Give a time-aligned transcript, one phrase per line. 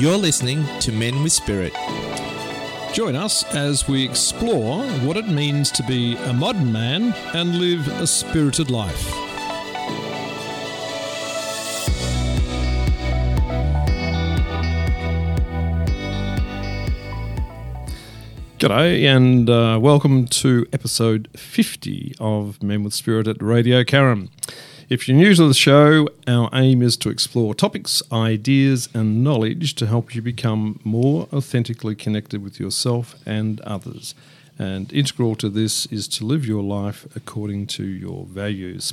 [0.00, 1.74] You're listening to Men with Spirit.
[2.94, 7.86] Join us as we explore what it means to be a modern man and live
[8.00, 9.12] a spirited life.
[18.58, 24.30] G'day and uh, welcome to episode 50 of Men with Spirit at Radio Karam.
[24.90, 29.76] If you're new to the show, our aim is to explore topics, ideas, and knowledge
[29.76, 34.16] to help you become more authentically connected with yourself and others.
[34.58, 38.92] And integral to this is to live your life according to your values.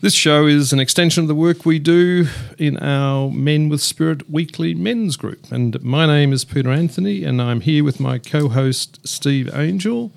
[0.00, 2.26] This show is an extension of the work we do
[2.58, 5.52] in our Men with Spirit weekly men's group.
[5.52, 10.10] And my name is Peter Anthony, and I'm here with my co host, Steve Angel.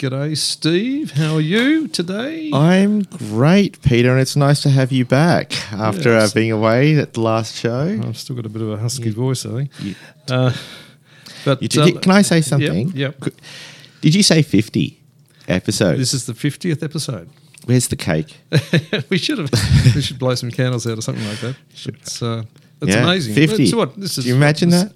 [0.00, 1.10] G'day, Steve.
[1.10, 2.50] How are you today?
[2.54, 6.30] I'm great, Peter, and it's nice to have you back after Yes.
[6.30, 8.00] uh, being away at the last show.
[8.02, 9.70] I've still got a bit of a husky voice, I think.
[9.78, 9.94] You,
[10.30, 10.54] Uh,
[11.44, 12.92] but you did, can I say something?
[12.94, 13.14] Yep.
[13.24, 13.34] yep.
[14.00, 14.98] Did you say 50
[15.48, 15.98] episodes?
[15.98, 17.28] This is the 50th episode.
[17.66, 18.38] Where's the cake?
[19.10, 19.50] we should have.
[19.94, 21.56] we should blow some candles out or something like that.
[21.84, 22.44] It's, uh,
[22.80, 23.34] it's Yeah, amazing.
[23.34, 23.64] 50.
[23.64, 24.92] It's what, this is, Do you imagine this- that?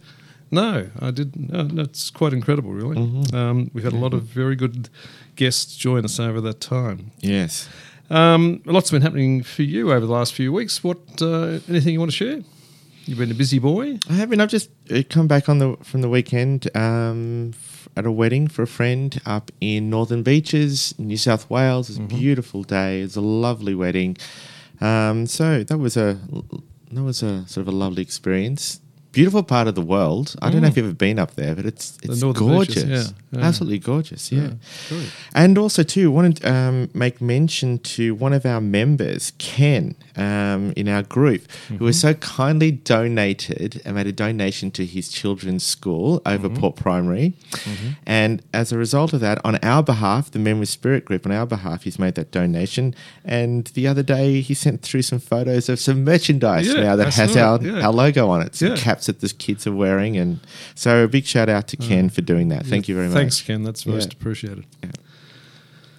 [0.50, 1.52] No, I didn't.
[1.52, 2.96] No, no, it's quite incredible, really.
[2.96, 3.34] Mm-hmm.
[3.34, 4.88] Um, we've had a lot of very good
[5.36, 7.10] guests join us over that time.
[7.20, 7.68] Yes.
[8.10, 10.84] Um, lots been happening for you over the last few weeks.
[10.84, 10.98] What?
[11.20, 12.42] Uh, anything you want to share?
[13.06, 13.98] You've been a busy boy.
[14.08, 14.40] I haven't.
[14.40, 18.48] I've just uh, come back on the from the weekend um, f- at a wedding
[18.48, 21.90] for a friend up in Northern Beaches, New South Wales.
[21.90, 23.00] It was a beautiful day.
[23.00, 24.16] It was a lovely wedding.
[24.80, 26.18] Um, so that was a
[26.92, 28.80] that was a sort of a lovely experience.
[29.14, 30.34] Beautiful part of the world.
[30.42, 32.82] I don't know if you've ever been up there, but it's it's gorgeous.
[32.82, 33.46] Beaches, yeah, yeah.
[33.46, 34.32] Absolutely gorgeous.
[34.32, 34.50] Yeah.
[34.88, 35.06] good.
[35.34, 40.72] And also, too, wanted to um, make mention to one of our members, Ken, um,
[40.76, 41.42] in our group,
[41.78, 46.76] who has so kindly donated and made a donation to his children's school over Port
[46.76, 47.34] Primary.
[48.06, 51.32] And as a result of that, on our behalf, the Men with Spirit group, on
[51.32, 52.94] our behalf, he's made that donation.
[53.24, 57.14] And the other day, he sent through some photos of some merchandise Yeah, now that
[57.14, 57.86] has our, yeah.
[57.86, 58.76] our logo on it, some Yeah.
[59.04, 60.16] Caps that the kids are wearing.
[60.16, 60.40] And
[60.74, 62.66] so, a big shout out to Ken for doing that.
[62.66, 63.16] Thank you very much.
[63.16, 63.62] Thanks, Ken.
[63.62, 64.18] That's most Yeah.
[64.18, 64.64] appreciated.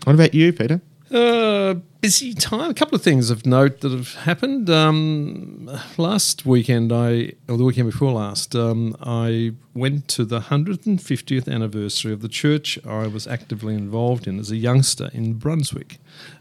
[0.03, 0.81] What about you, Peter?
[1.11, 2.71] Uh, busy time.
[2.71, 4.69] A couple of things of note that have happened.
[4.69, 11.47] Um, last weekend, I or the weekend before last, um, I went to the 150th
[11.47, 15.99] anniversary of the church I was actively involved in as a youngster in Brunswick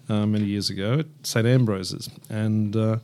[0.08, 2.96] uh, many years ago at St Ambrose's, and uh,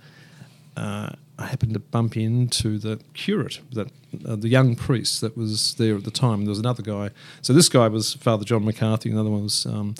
[0.76, 1.10] uh,
[1.41, 3.89] I happened to bump into the curate, that
[4.27, 6.45] uh, the young priest that was there at the time.
[6.45, 7.11] There was another guy.
[7.43, 9.11] So this guy was Father John McCarthy.
[9.11, 9.67] Another one was.
[9.67, 9.95] Um,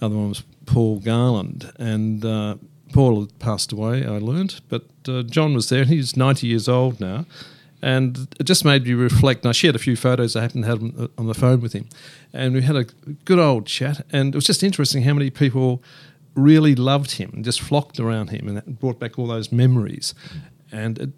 [0.00, 2.56] other one was Paul Garland, and uh,
[2.92, 4.04] Paul had passed away.
[4.04, 7.24] I learned, but uh, John was there, he's ninety years old now,
[7.80, 9.44] and it just made me reflect.
[9.44, 11.72] And I shared a few photos I happened to have on- on the phone with
[11.72, 11.88] him,
[12.32, 12.84] and we had a
[13.24, 14.04] good old chat.
[14.12, 15.80] And it was just interesting how many people
[16.34, 20.14] really loved him and just flocked around him, and brought back all those memories.
[20.72, 21.10] And it,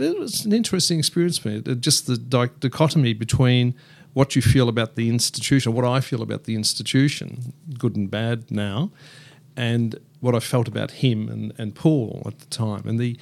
[0.00, 1.62] it was an interesting experience for me.
[1.64, 3.74] It- just the dichotomy between
[4.14, 8.50] what you feel about the institution, what I feel about the institution, good and bad
[8.50, 8.90] now,
[9.56, 13.16] and what I felt about him and, and Paul at the time, and the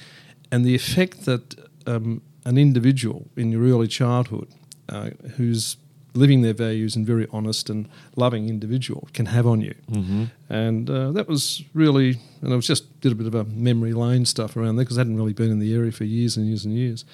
[0.51, 1.55] and the effect that
[1.85, 4.47] um, an individual in your early childhood
[4.89, 5.75] uh, who's
[6.17, 9.75] living their values and very honest and loving individual can have on you.
[9.91, 10.23] Mm-hmm.
[10.49, 13.93] And uh, that was really, and I was just did a bit of a memory
[13.93, 16.47] lane stuff around there because I hadn't really been in the area for years and
[16.47, 17.05] years and years.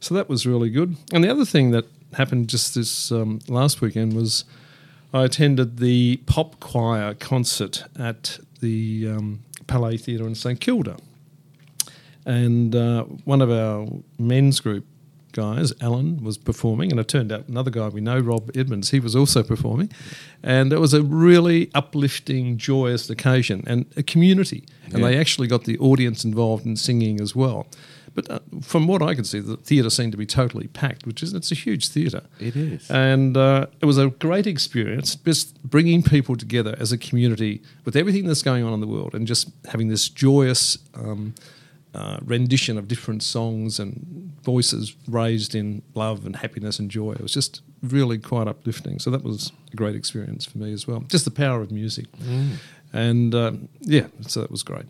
[0.00, 0.96] So that was really good.
[1.12, 4.44] And the other thing that happened just this um, last weekend was
[5.14, 10.96] I attended the pop choir concert at the um, Palais Theatre in St Kilda.
[12.24, 13.86] And uh, one of our
[14.18, 14.86] men's group
[15.32, 19.00] guys, Alan, was performing, and it turned out another guy we know, Rob Edmonds, he
[19.00, 19.90] was also performing.
[20.42, 24.64] And it was a really uplifting, joyous occasion and a community.
[24.84, 25.08] And Yeah.
[25.08, 27.66] they actually got the audience involved in singing as well.
[28.14, 31.22] But uh, from what I could see, the theatre seemed to be totally packed, which
[31.22, 32.24] is it's a huge theatre.
[32.38, 32.90] It is.
[32.90, 37.96] And uh, it was a great experience, just bringing people together as a community with
[37.96, 41.34] everything that's going on in the world and just having this joyous um,
[41.94, 47.12] uh, rendition of different songs and voices raised in love and happiness and joy.
[47.12, 48.98] It was just really quite uplifting.
[48.98, 51.00] So that was a great experience for me as well.
[51.08, 52.06] Just the power of music.
[52.92, 54.86] And um, yeah, so that was great.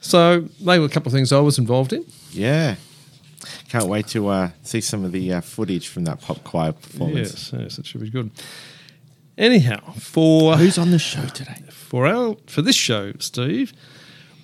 [0.00, 2.04] So they were a couple of things I was involved in.
[2.32, 2.76] Yeah.
[3.68, 7.52] Can't wait to uh, see some of the uh, footage from that pop choir performance.
[7.52, 8.30] Yes, yes, it should be good.
[9.38, 11.62] Anyhow, for Who's on the show today?
[11.68, 13.72] for our for this show, Steve,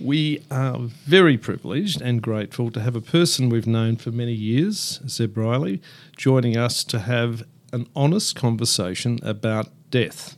[0.03, 5.01] We are very privileged and grateful to have a person we've known for many years,
[5.07, 5.81] Zeb Brierley,
[6.17, 10.37] joining us to have an honest conversation about death.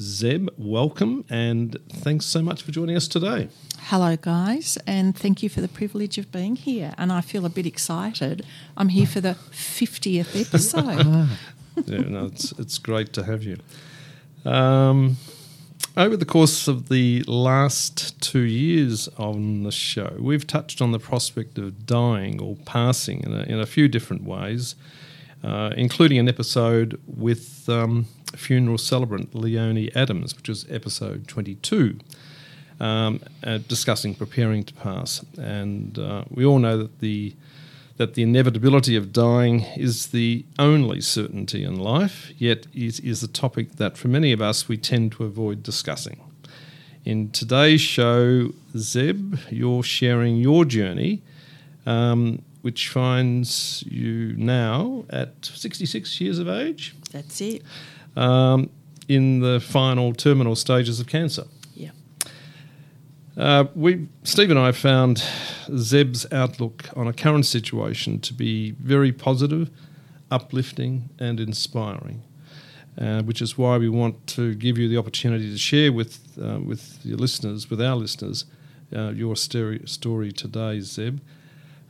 [0.00, 3.48] Zeb, welcome and thanks so much for joining us today.
[3.78, 6.94] Hello, guys, and thank you for the privilege of being here.
[6.98, 8.44] And I feel a bit excited.
[8.76, 11.28] I'm here for the 50th episode.
[11.86, 13.58] yeah, no, it's, it's great to have you.
[14.44, 15.16] Um,
[15.98, 20.98] over the course of the last two years on the show, we've touched on the
[21.00, 24.76] prospect of dying or passing in a, in a few different ways,
[25.42, 28.06] uh, including an episode with um,
[28.36, 31.98] funeral celebrant Leonie Adams, which was episode 22,
[32.78, 35.24] um, uh, discussing preparing to pass.
[35.36, 37.34] And uh, we all know that the
[37.98, 43.28] that the inevitability of dying is the only certainty in life, yet it is a
[43.28, 46.20] topic that for many of us we tend to avoid discussing.
[47.04, 51.22] In today's show, Zeb, you're sharing your journey,
[51.86, 56.94] um, which finds you now at 66 years of age.
[57.10, 57.62] That's it.
[58.16, 58.70] Um,
[59.08, 61.44] in the final terminal stages of cancer.
[63.38, 65.22] Uh, we, Steve and I found
[65.76, 69.70] Zeb's outlook on a current situation to be very positive,
[70.30, 72.22] uplifting, and inspiring.
[73.00, 76.58] Uh, which is why we want to give you the opportunity to share with uh,
[76.58, 78.44] with your listeners, with our listeners,
[78.92, 81.20] uh, your story, story today, Zeb.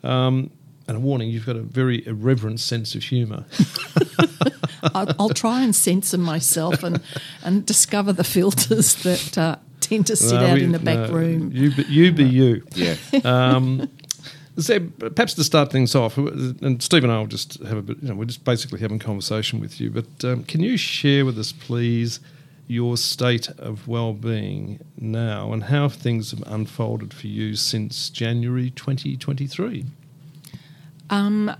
[0.04, 0.50] Um,
[0.86, 3.46] and a warning: you've got a very irreverent sense of humour.
[4.94, 7.00] I'll, I'll, try and censor myself and
[7.42, 11.12] and discover the filters that tend to sit no, out we, in the back no,
[11.12, 11.50] room.
[11.52, 12.12] You be you.
[12.12, 12.62] Be you.
[12.75, 12.96] Yeah.
[13.25, 13.88] Um,
[14.58, 17.98] so perhaps to start things off, and Steve and I will just have a bit,
[18.02, 21.25] you know, we're just basically having a conversation with you, but um, can you share
[21.25, 22.19] with us, please,
[22.66, 29.86] your state of well-being now and how things have unfolded for you since January 2023?
[31.10, 31.50] Um,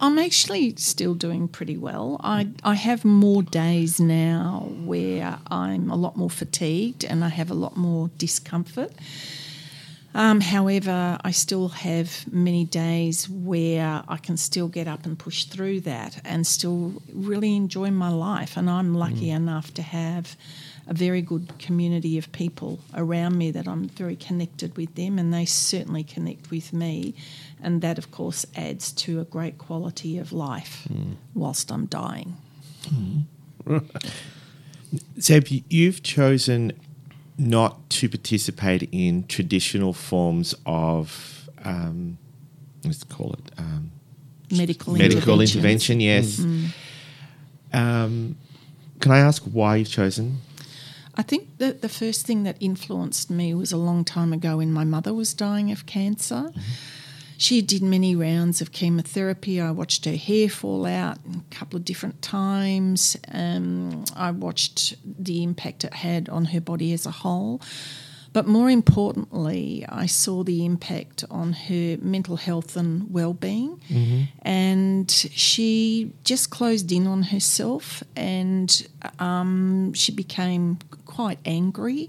[0.00, 2.20] I'm actually still doing pretty well.
[2.22, 7.50] I, I have more days now where I'm a lot more fatigued and I have
[7.50, 8.92] a lot more discomfort.
[10.12, 15.44] Um, however, I still have many days where I can still get up and push
[15.44, 18.56] through that and still really enjoy my life.
[18.56, 19.36] And I'm lucky mm.
[19.36, 20.36] enough to have
[20.86, 25.32] a very good community of people around me that I'm very connected with them, and
[25.32, 27.14] they certainly connect with me.
[27.62, 31.16] And that, of course, adds to a great quality of life mm.
[31.34, 32.36] whilst I'm dying.
[33.66, 33.84] Mm.
[35.20, 36.72] Zeb, you've chosen
[37.38, 42.18] not to participate in traditional forms of, um,
[42.84, 43.92] let's call it, um,
[44.50, 46.00] medical, medical intervention.
[46.00, 46.38] Yes.
[46.38, 46.68] Mm.
[47.72, 48.36] Um,
[49.00, 50.38] can I ask why you've chosen
[51.14, 54.72] I think that the first thing that influenced me was a long time ago when
[54.72, 56.50] my mother was dying of cancer.
[56.50, 56.60] Mm-hmm.
[57.40, 59.62] She did many rounds of chemotherapy.
[59.62, 63.16] I watched her hair fall out a couple of different times.
[63.32, 67.62] Um, I watched the impact it had on her body as a whole.
[68.32, 74.22] But more importantly, I saw the impact on her mental health and well-being, mm-hmm.
[74.42, 78.86] and she just closed in on herself, and
[79.18, 82.08] um, she became quite angry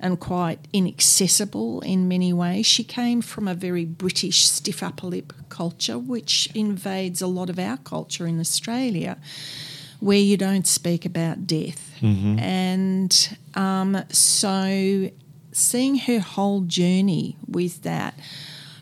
[0.00, 2.66] and quite inaccessible in many ways.
[2.66, 7.58] She came from a very British stiff upper lip culture, which invades a lot of
[7.58, 9.16] our culture in Australia,
[10.00, 11.96] where you don't speak about death.
[12.02, 12.38] Mm-hmm.
[12.38, 15.08] And um, so
[15.54, 18.18] seeing her whole journey with that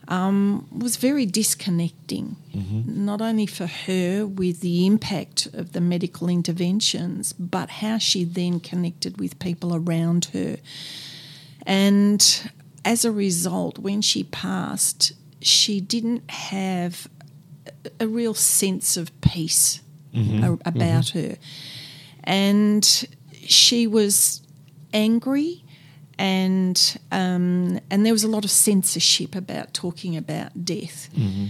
[0.08, 3.04] um, was very disconnecting, mm-hmm.
[3.04, 8.58] not only for her with the impact of the medical interventions, but how she then
[8.58, 10.56] connected with people around her.
[11.66, 12.50] And
[12.84, 17.06] as a result, when she passed, she didn't have
[18.00, 20.54] a real sense of peace mm-hmm.
[20.64, 21.18] about mm-hmm.
[21.18, 21.36] her.
[22.24, 22.84] And
[23.44, 24.42] she was
[24.92, 25.61] angry
[26.22, 31.46] and um, and there was a lot of censorship about talking about death, mm-hmm.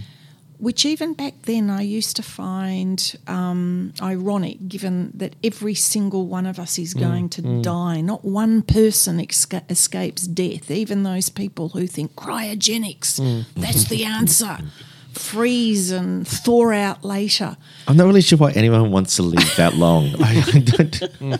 [0.57, 6.47] which even back then I used to find um, ironic, given that every single one
[6.47, 7.61] of us is mm, going to mm.
[7.61, 8.01] die.
[8.01, 10.71] Not one person esca- escapes death.
[10.71, 13.45] Even those people who think cryogenics mm.
[13.55, 14.57] that's the answer.
[15.13, 17.57] freeze and thaw out later.
[17.87, 20.09] I'm not really sure why anyone wants to live that long.
[20.19, 21.39] I, I don't.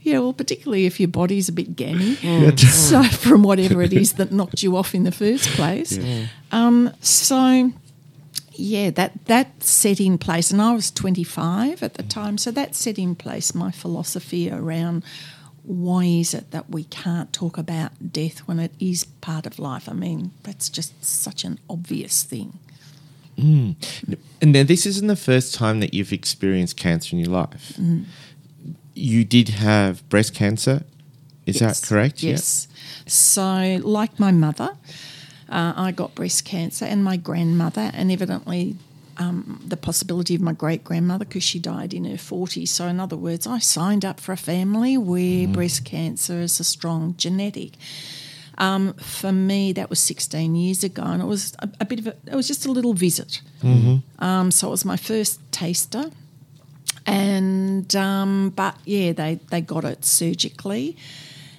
[0.00, 2.16] yeah, well, particularly if your body's a bit gammy.
[2.30, 2.58] Mm.
[2.58, 5.96] so, from whatever it is that knocked you off in the first place.
[5.96, 6.26] Yeah.
[6.52, 7.72] Um, so,
[8.52, 12.74] yeah, that that set in place, and I was 25 at the time, so that
[12.74, 15.02] set in place my philosophy around
[15.62, 19.88] why is it that we can't talk about death when it is part of life?
[19.88, 22.58] I mean, that's just such an obvious thing.
[24.42, 27.74] And now, this isn't the first time that you've experienced cancer in your life.
[27.78, 28.04] Mm.
[28.94, 30.84] You did have breast cancer.
[31.46, 32.22] Is Yes, that correct?
[32.22, 32.68] Yes.
[33.06, 34.70] So, like my mother,
[35.48, 38.76] uh, I got breast cancer, and my grandmother, and evidently
[39.16, 42.68] um, the possibility of my great grandmother because she died in her 40s.
[42.68, 45.52] So, in other words, I signed up for a family where Mm.
[45.52, 47.72] breast cancer is a strong genetic.
[48.60, 52.06] Um, for me, that was 16 years ago, and it was a, a bit of
[52.08, 53.40] a, it was just a little visit.
[54.18, 56.10] Um, so it was my first taster,
[57.06, 60.96] and um, but yeah, they they got it surgically,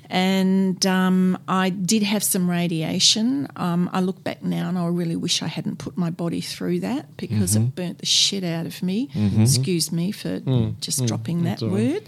[0.10, 3.48] and um, I did have some radiation.
[3.56, 6.82] Um, I look back now, and I really wish I hadn't put my body through
[6.82, 9.10] that because it burnt the shit out of me.
[9.42, 10.40] Excuse me for
[10.82, 12.04] just dropping that word.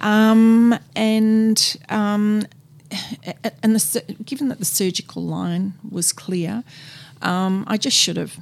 [0.00, 2.42] Um, and um,
[3.62, 6.64] and the, given that the surgical line was clear,
[7.22, 8.36] um, I just should have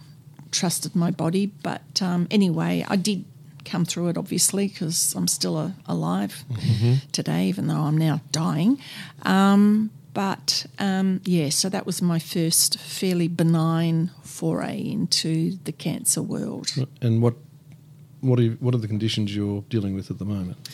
[0.51, 1.47] trusted my body.
[1.47, 3.25] But um, anyway, I did
[3.65, 6.45] come through it, obviously, because I'm still a, alive
[7.13, 8.79] today, even though I'm now dying.
[9.23, 16.21] Um, but um, yeah, so that was my first fairly benign foray into the cancer
[16.23, 16.69] world.
[17.01, 17.35] And what
[18.21, 20.69] what are you, what are the conditions you're dealing with at the moment?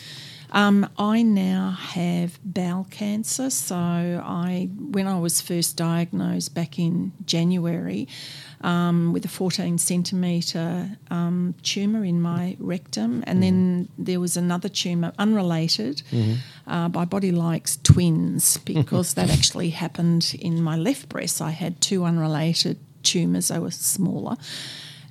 [0.52, 3.50] Um, I now have bowel cancer.
[3.50, 8.08] So I, when I was first diagnosed back in January,
[8.60, 14.68] um, with a 14 centimetre um, tumour in my rectum, and then there was another
[14.68, 16.02] tumour unrelated.
[16.66, 21.40] Uh, my body likes twins because that actually happened in my left breast.
[21.40, 23.48] I had two unrelated tumours.
[23.48, 24.36] They were smaller.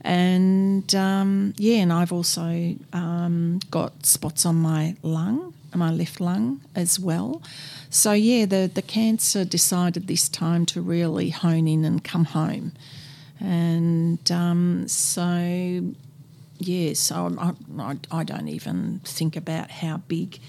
[0.08, 6.62] And um, yeah, and I've also um, got spots on my lung, my left lung
[6.76, 7.42] as well.
[7.90, 12.72] So yeah, the the cancer decided this time to really hone in and come home,
[13.42, 15.94] and um, so
[16.60, 20.40] yeah, so I, I, I don't even think about how big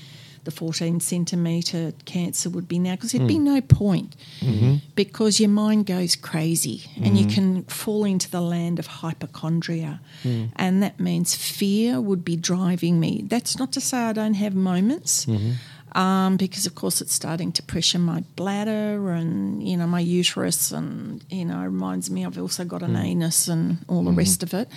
[0.48, 3.44] the 14 centimetre cancer would be now because there'd be hmm.
[3.44, 4.76] no point mm-hmm.
[4.94, 7.34] because your mind goes crazy and you mm-hmm.
[7.34, 10.00] can fall into the land of hypochondria.
[10.22, 10.46] Hmm.
[10.56, 13.24] And that means fear would be driving me.
[13.26, 15.26] That's not to say I don't have moments.
[15.26, 15.98] Mm-hmm.
[15.98, 20.70] Um, because of course it's starting to pressure my bladder and you know my uterus
[20.70, 23.08] and you know it reminds me I've also got an hmm.
[23.10, 24.68] anus and all the rest of it.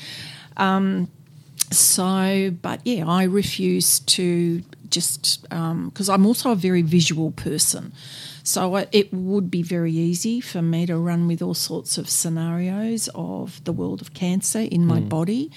[0.57, 1.09] Um,
[1.71, 4.61] so, but yeah, I refuse to
[4.91, 7.93] just because I'm also a very visual person.
[8.43, 12.09] So I, it would be very easy for me to run with all sorts of
[12.09, 15.51] scenarios of the world of cancer in my body.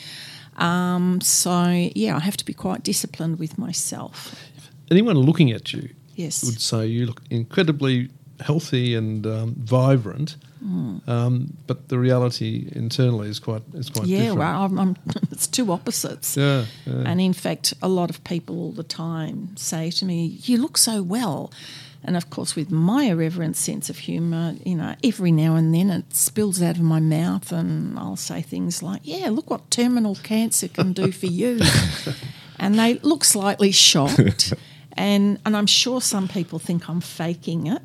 [0.57, 4.35] Um, so yeah, I have to be quite disciplined with myself.
[4.91, 6.45] Anyone looking at you Yes.
[6.45, 8.11] would say you look incredibly
[8.41, 11.07] healthy and um, vibrant, Mm.
[11.07, 14.38] um, but the reality internally is quite is quite yeah, different.
[14.38, 14.97] well, I'm, I'm,
[15.31, 16.38] it's two opposites.
[16.38, 17.03] Yeah, yeah.
[17.05, 20.79] And in fact, a lot of people all the time say to me, You look
[20.79, 21.53] so well.
[22.07, 25.91] And of course, with my irreverent sense of humour, you know, every now and then
[25.91, 30.14] it spills out of my mouth, and I'll say things like, Yeah, look what terminal
[30.14, 31.61] cancer can do for you.
[32.59, 34.55] and they look slightly shocked.
[34.97, 37.83] And, and I'm sure some people think I'm faking it.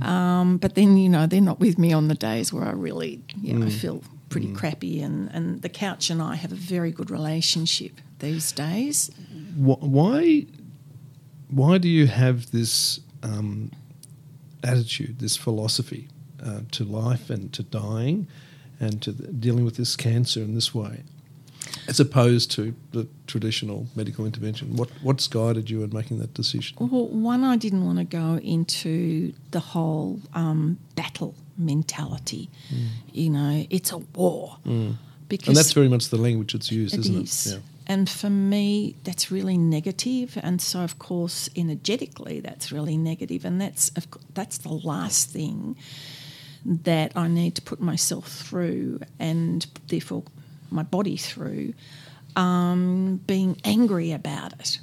[0.00, 3.22] Um, but then, you know, they're not with me on the days where I really,
[3.40, 5.00] you know, feel pretty crappy.
[5.00, 9.10] And, and the couch and I have a very good relationship these days.
[9.56, 10.46] Why
[11.48, 13.70] why do you have this um,
[14.64, 16.08] attitude, this philosophy
[16.44, 18.26] uh, to life and to dying,
[18.80, 21.02] and to the, dealing with this cancer in this way,
[21.88, 24.76] as opposed to the traditional medical intervention?
[24.76, 26.76] What what's guided you in making that decision?
[26.80, 32.50] Well, one, I didn't want to go into the whole um, battle mentality.
[33.12, 34.58] You know, it's a war.
[35.28, 37.46] Because And that's very much the language that's used, It isn't is.
[37.46, 37.52] it?
[37.54, 37.58] Yeah.
[37.88, 40.38] And for me, that's really negative.
[40.42, 43.44] And so, of course, energetically, that's really negative.
[43.44, 43.90] And that's
[44.34, 45.76] that's the last thing
[46.64, 50.24] that I need to put myself through, and therefore
[50.70, 51.74] my body through,
[52.36, 54.78] um, being angry about it.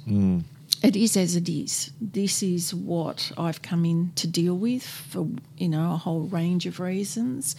[0.82, 1.90] It is as it is.
[1.98, 5.26] This is what I've come in to deal with for
[5.56, 7.56] you know a whole range of reasons.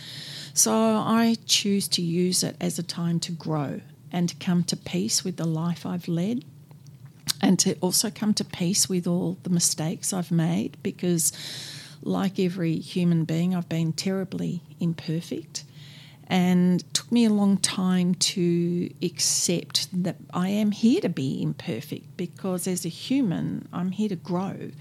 [0.54, 4.78] So I choose to use it as a time to grow and to come to
[4.78, 6.46] peace with the life I've led
[7.42, 11.34] and to also come to peace with all the mistakes I've made because
[12.02, 15.64] like every human being I've been terribly imperfect
[16.28, 21.42] and it took me a long time to accept that I am here to be
[21.42, 24.72] imperfect because as a human I'm here to grow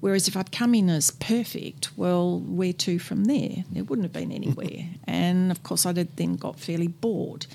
[0.00, 3.64] Whereas if I'd come in as perfect, well, where to from there?
[3.72, 4.90] There wouldn't have been anywhere.
[5.04, 7.46] and of course, I'd have then got fairly bored.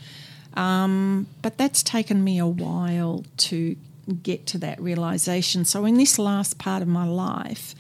[0.55, 3.75] Um, but that's taken me a while to
[4.21, 5.65] get to that realization.
[5.65, 7.73] So, in this last part of my life,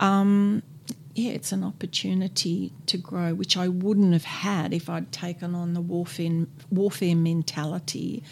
[0.00, 0.62] um,
[1.16, 5.72] yeah, it's an opportunity to grow, which I wouldn't have had if I'd taken on
[5.72, 8.22] the warfare warfare mentality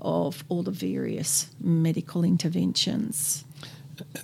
[0.00, 3.44] of all the various medical interventions.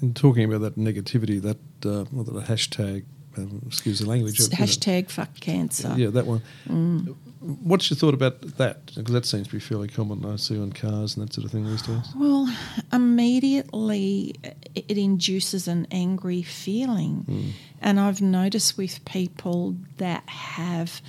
[0.01, 3.05] And talking about that negativity, that uh, well, the hashtag,
[3.39, 5.95] um, excuse the language, know, hashtag fuck cancer.
[5.97, 6.43] yeah, that one.
[6.69, 7.15] Mm.
[7.41, 8.87] What's your thought about that?
[8.87, 10.27] Because that seems to be fairly common.
[10.27, 12.07] I see on cars and that sort of thing these days.
[12.15, 12.55] Well,
[12.93, 14.35] immediately
[14.75, 17.55] it induces an angry feeling.
[17.81, 21.01] And I've noticed with people that have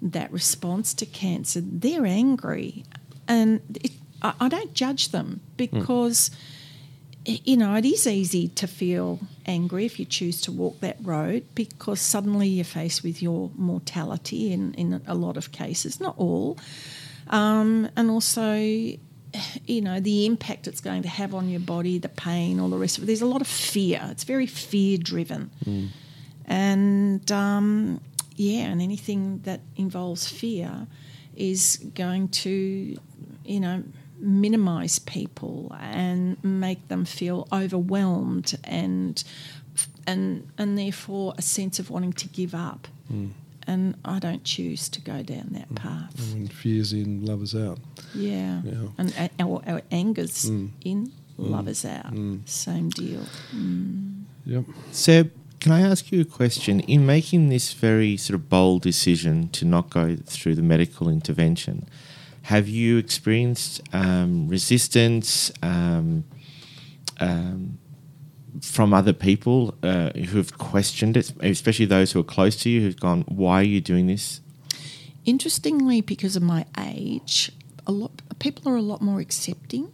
[0.00, 2.84] that response to cancer, they're angry.
[3.28, 3.92] And it,
[4.22, 6.30] I, I don't judge them because,
[7.26, 10.96] y- you know, it is easy to feel angry if you choose to walk that
[11.02, 16.14] road because suddenly you're faced with your mortality in, in a lot of cases, not
[16.18, 16.56] all.
[17.28, 22.08] Um, and also, you know, the impact it's going to have on your body, the
[22.08, 23.06] pain, all the rest of it.
[23.06, 24.00] There's a lot of fear.
[24.10, 25.50] It's very fear driven.
[26.46, 28.00] And um,
[28.36, 30.86] yeah, and anything that involves fear
[31.34, 32.96] is going to,
[33.44, 33.82] you know,
[34.18, 39.22] minimize people and make them feel overwhelmed and
[40.06, 42.88] and and therefore a sense of wanting to give up.
[43.08, 43.28] Hmm.
[43.68, 45.74] And I don't choose to go down that hmm.
[45.74, 46.32] path.
[46.32, 47.78] When fear's in, love is out.
[48.14, 48.60] Yeah.
[48.64, 48.88] Yeah.
[48.96, 50.68] And uh, our, our anger's hmm.
[50.84, 52.12] in, love is out.
[52.44, 53.26] Same deal.
[54.44, 54.64] Yep.
[54.92, 55.32] Zeb,
[55.66, 56.78] can I ask you a question?
[56.78, 61.88] In making this very sort of bold decision to not go through the medical intervention,
[62.42, 66.22] have you experienced um, resistance um,
[67.18, 67.78] um,
[68.62, 72.82] from other people uh, who have questioned it, especially those who are close to you
[72.82, 74.40] who've gone, Why are you doing this?
[75.24, 77.50] Interestingly, because of my age,
[77.88, 79.92] a lot people are a lot more accepting.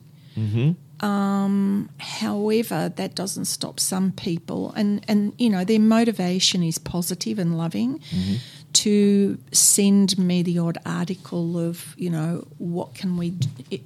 [1.02, 7.38] Um, however, that doesn't stop some people, and and you know their motivation is positive
[7.38, 7.98] and loving.
[7.98, 8.34] Mm-hmm.
[8.72, 13.34] To send me the odd article of you know what can we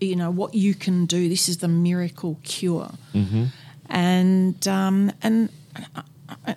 [0.00, 1.28] you know what you can do.
[1.28, 3.46] This is the miracle cure, mm-hmm.
[3.88, 5.48] and um, and
[5.96, 6.02] uh,
[6.46, 6.54] uh,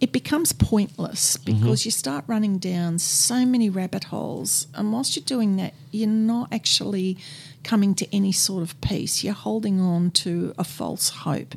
[0.00, 1.60] it becomes pointless mm-hmm.
[1.60, 4.68] because you start running down so many rabbit holes.
[4.74, 7.18] And whilst you're doing that, you're not actually
[7.68, 9.22] coming to any sort of peace.
[9.22, 11.54] You're holding on to a false hope.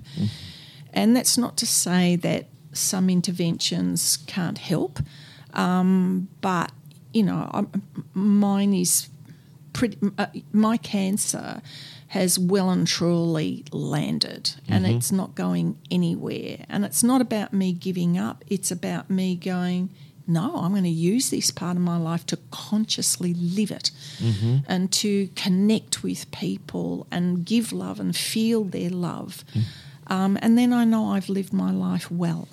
[0.93, 4.99] And that's not to say that some interventions can't help,
[5.53, 6.71] um, but
[7.13, 7.67] you know, I'm,
[8.13, 9.07] mine is
[9.73, 9.97] pretty.
[10.17, 11.61] Uh, my cancer
[12.07, 16.65] has well and truly landed, and it's not going anywhere.
[16.69, 18.43] And it's not about me giving up.
[18.47, 19.89] It's about me going.
[20.27, 23.91] No, I'm going to use this part of my life to consciously live it
[24.67, 29.43] and to connect with people and give love and feel their love.
[30.07, 32.47] Um, and then I know I've lived my life well.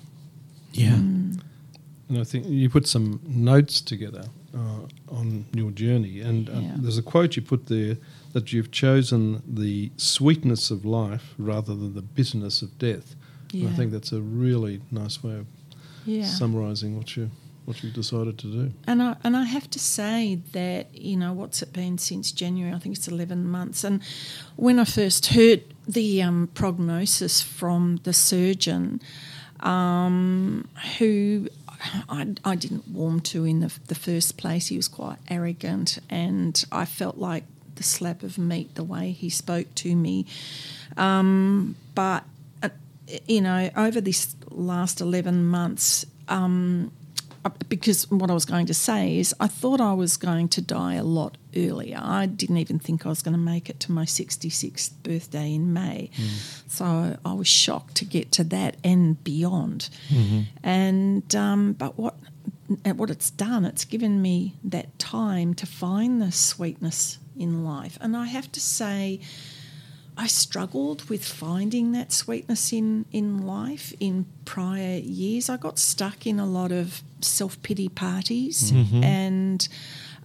[0.73, 0.93] Yeah.
[0.95, 1.41] And
[2.17, 6.75] I think you put some notes together uh, on your journey, and uh, Yeah.
[6.77, 7.97] there's a quote you put there
[8.33, 13.15] that you've chosen the sweetness of life rather than the bitterness of death.
[13.53, 15.45] And I think that's a really nice way of
[16.05, 16.25] Yeah.
[16.25, 17.29] summarising what you
[17.69, 18.73] what you've decided to do.
[18.87, 22.73] And I and I have to say that you know what's it been since January?
[22.73, 23.83] I think it's eleven months.
[23.83, 24.01] And
[24.55, 28.99] when I first heard the um, prognosis from the surgeon,
[29.59, 31.47] um, who
[32.09, 36.65] I, I didn't warm to in the, the first place, he was quite arrogant, and
[36.71, 37.43] I felt like
[37.75, 40.25] the slap of meat the way he spoke to me.
[40.97, 42.23] Um, but
[42.63, 42.69] uh,
[43.27, 46.07] you know, over this last eleven months.
[46.27, 46.91] Um,
[47.45, 50.61] Uh, because what I was going to say is I thought I was going to
[50.61, 51.99] die a lot earlier.
[52.01, 55.71] I didn't even think I was going to make it to my 66th birthday in
[55.71, 56.09] May.
[56.15, 56.27] Hmm.
[56.67, 59.89] So I was shocked to get to that and beyond.
[60.09, 60.41] Mm-hmm.
[60.63, 62.15] And um, but what
[62.95, 67.97] what it's done, it's given me that time to find the sweetness in life.
[68.01, 69.21] And I have to say,
[70.15, 75.49] I struggled with finding that sweetness in, in life in prior years.
[75.49, 78.71] I got stuck in a lot of self pity parties
[79.03, 79.67] and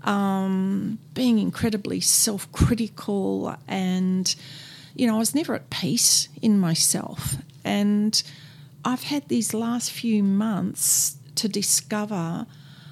[0.05, 3.57] um, being incredibly self critical.
[3.67, 4.35] And,
[4.95, 7.37] you know, I was never at peace in myself.
[7.65, 8.23] And
[8.85, 12.47] I've had these last few months to discover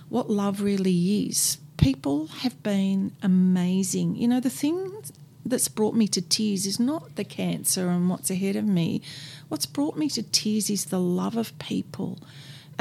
[0.08, 1.58] what love really is.
[1.76, 4.16] People have been amazing.
[4.16, 5.02] You know, the thing
[5.44, 9.02] that's brought me to tears is not the cancer and what's ahead of me.
[9.48, 12.18] What's brought me to tears is the love of people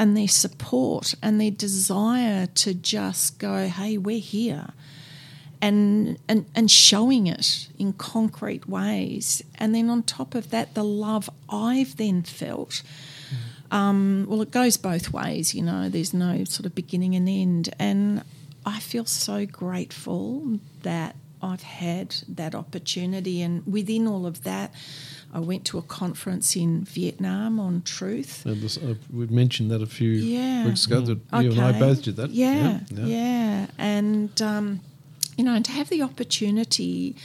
[0.02, 4.70] and their support and their desire to just go, hey, we're here.
[5.60, 9.44] And, and, and showing it in concrete ways.
[9.54, 12.82] And then on top of that, the love I've then felt.
[13.70, 17.72] Um, well, it goes both ways, you know, there's no sort of beginning and end.
[17.78, 18.24] And
[18.66, 23.40] I feel so grateful that I've had that opportunity.
[23.40, 24.74] And within all of that,
[25.32, 28.44] I went to a conference in Vietnam on truth.
[28.44, 30.66] And this, uh, we've mentioned that a few Yeah.
[30.66, 31.00] weeks ago.
[31.00, 32.30] That you and I both did that.
[32.30, 34.80] Yeah, yeah, and um,
[35.38, 37.16] you know, and to have the opportunity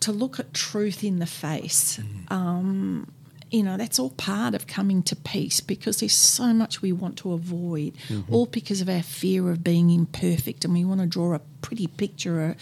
[0.00, 1.98] to look at truth in the face.
[2.28, 3.10] Um,
[3.50, 7.16] you know, that's all part of coming to peace because there's so much we want
[7.16, 7.94] to avoid,
[8.30, 11.86] all because of our fear of being imperfect, and we want to draw a pretty
[11.86, 12.56] picture a-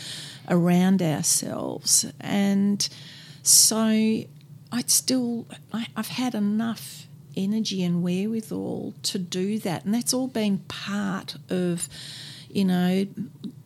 [0.49, 2.07] around ourselves.
[2.21, 2.89] And
[3.43, 4.23] so,
[4.77, 10.29] I'd still, I, I've had enough energy and wherewithal to do that, and that's all
[10.29, 11.89] been part of,
[12.51, 13.07] you know,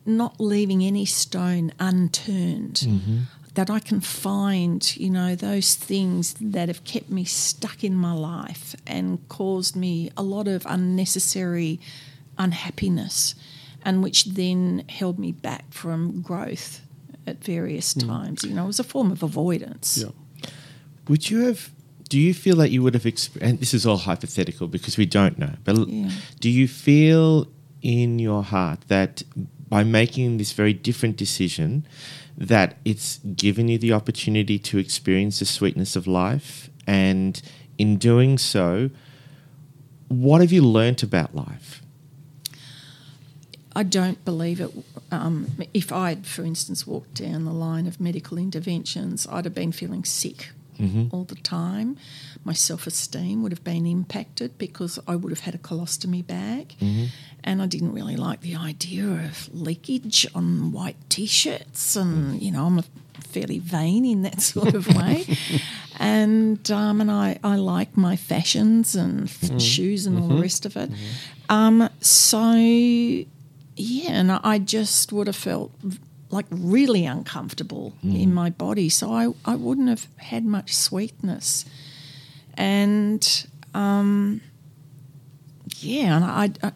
[0.05, 3.17] not leaving any stone unturned mm-hmm.
[3.55, 8.13] that I can find, you know, those things that have kept me stuck in my
[8.13, 11.79] life and caused me a lot of unnecessary
[12.37, 13.35] unhappiness,
[13.83, 16.81] and which then held me back from growth
[17.27, 18.07] at various mm.
[18.07, 18.45] times.
[18.45, 19.97] You know, it was a form of avoidance.
[19.97, 20.11] Yeah.
[21.07, 21.71] Would you have?
[22.09, 23.51] Do you feel that you would have experienced?
[23.51, 25.53] And this is all hypothetical because we don't know.
[25.63, 26.11] But Yeah.
[26.39, 27.47] do you feel
[27.81, 29.23] in your heart that
[29.69, 31.85] by making this very different decision,
[32.37, 37.41] that it's given you the opportunity to experience the sweetness of life, and
[37.77, 38.89] in doing so,
[40.09, 41.81] what have you learnt about life?
[43.73, 44.71] I don't believe it.
[45.11, 49.71] Um, if I'd, for instance, walked down the line of medical interventions, I'd have been
[49.71, 50.49] feeling sick
[50.81, 51.15] Mm-hmm.
[51.15, 51.97] all the time.
[52.43, 56.75] My self esteem would have been impacted because I would have had a colostomy bag.
[56.79, 57.05] Mm-hmm.
[57.43, 61.95] And I didn't really like the idea of leakage on white t shirts.
[61.95, 62.41] And, mm.
[62.41, 62.83] you know, I'm a
[63.31, 65.25] fairly vain in that sort of way.
[65.99, 69.57] and um, and I, I like my fashions and f- mm-hmm.
[69.59, 70.89] shoes and all the rest of it.
[71.49, 75.71] Um, so yeah, and I just would have felt
[76.31, 78.89] like really uncomfortable in my body.
[78.89, 81.65] So I, I wouldn't have had much sweetness.
[82.55, 84.41] And um,
[85.79, 86.71] yeah, and I, I,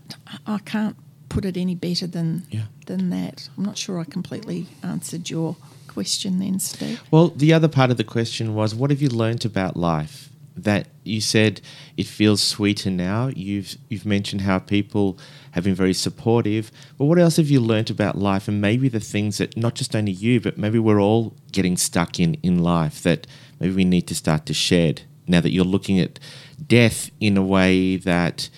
[0.56, 0.96] I can't
[1.30, 2.66] put it any better than Yeah.
[2.86, 3.50] than that.
[3.58, 5.56] I'm not sure I completely answered your
[5.88, 7.02] question then, Steve.
[7.12, 10.30] Well, the other part of the question was, what have you learnt about life?
[10.58, 11.60] That you said
[11.98, 13.28] it feels sweeter now.
[13.28, 15.18] You've you've mentioned how people
[15.56, 16.70] have been very supportive.
[16.98, 19.96] But what else have you learnt about life, and maybe the things that not just
[19.96, 23.26] only you, but maybe we're all getting stuck in in life that
[23.60, 26.20] maybe we need to start to shed now that you're looking at
[26.68, 28.50] death in a way that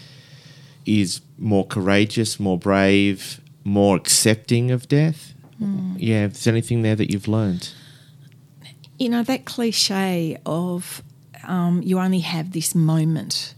[0.88, 5.34] is more courageous, more brave, more accepting of death.
[5.98, 7.70] Yeah, if there's anything there that you've learned.
[9.00, 11.04] you know that cliche of
[11.48, 13.54] um, you only have this moment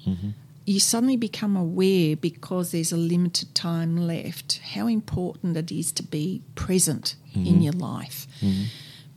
[0.70, 6.04] you suddenly become aware because there's a limited time left how important it is to
[6.04, 7.62] be present in mm-hmm.
[7.62, 8.28] your life.
[8.40, 8.66] Mm-hmm.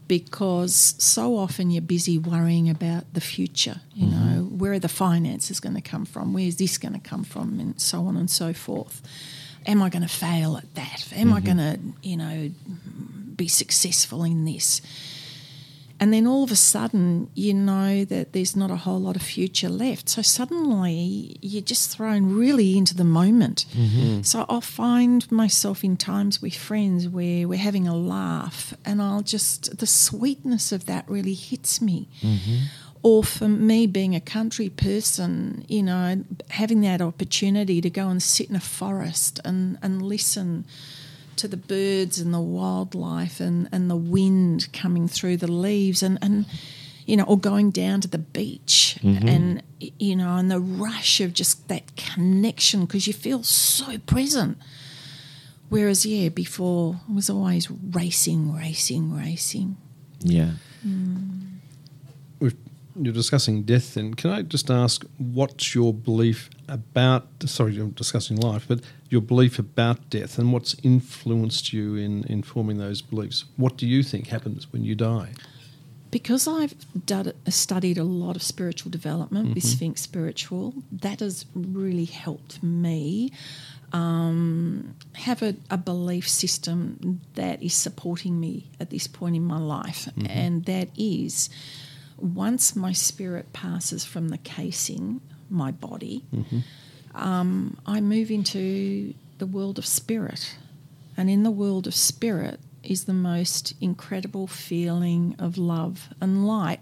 [0.09, 4.35] Because so often you're busy worrying about the future you mm-hmm.
[4.35, 6.33] know where are the finances going to come from?
[6.33, 7.61] Where's this going to come from?
[7.61, 9.03] And so on and so forth.
[9.67, 11.07] Am i going to fail at that?
[11.15, 12.51] Am i going to you know
[13.37, 14.81] be successful in this
[16.03, 19.23] and then all of a sudden, you know that there's not a whole lot of
[19.23, 20.09] future left.
[20.09, 23.67] So suddenly you're just thrown really into the moment.
[23.73, 24.23] Mm-hmm.
[24.23, 29.23] So I'll find myself in times with friends where we're having a laugh, and I'll
[29.23, 32.09] just, the sweetness of that really hits me.
[32.21, 32.57] Mm-hmm.
[33.05, 38.21] Or for me, being a country person, you know, having that opportunity to go and
[38.21, 40.65] sit in a forest and, and listen
[41.37, 46.19] to the birds and the wildlife and, and the wind coming through the leaves and,
[46.23, 46.47] and
[47.07, 49.27] you know, or going down to the beach mm-hmm.
[49.27, 49.63] and,
[49.99, 54.59] you know, and the rush of just that connection because you feel so present.
[55.69, 59.77] Whereas, yeah, before it was always racing, racing, racing.
[60.21, 60.53] Yeah.
[60.87, 61.57] Mm.
[62.39, 62.55] We've,
[62.95, 67.27] you're discussing death, then can I just ask what's your belief about?
[67.47, 68.81] Sorry, I'm discussing life, but
[69.13, 73.45] your belief about death and what's influenced you in, in forming those beliefs.
[73.57, 75.33] What do you think happens when you die?
[76.13, 76.75] because I've
[77.07, 79.77] done, studied a lot of spiritual development with mm-hmm.
[79.77, 83.33] Sphinx Spiritual, that has really helped me
[83.95, 89.59] um, have a, a belief system that is supporting me at this point in my
[89.59, 90.07] life.
[90.17, 90.27] Mm-hmm.
[90.29, 91.49] And that is
[92.19, 96.59] once my spirit passes from the casing, my body, mm-hmm.
[97.15, 100.57] Um, I move into the world of spirit.
[101.17, 106.81] And in the world of spirit is the most incredible feeling of love and light.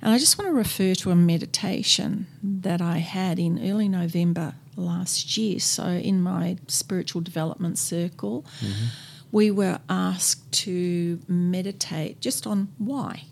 [0.00, 4.54] And I just want to refer to a meditation that I had in early November
[4.76, 5.60] last year.
[5.60, 8.44] So, in my spiritual development circle,
[9.30, 13.24] we were asked to meditate just on why.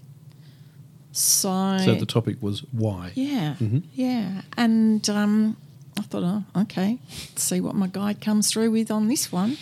[1.12, 3.12] So, So the topic was why.
[3.14, 3.56] yeah,
[3.92, 4.42] yeah.
[4.56, 5.56] And um,
[6.00, 9.58] I thought, oh, okay, let's see what my guide comes through with on this one.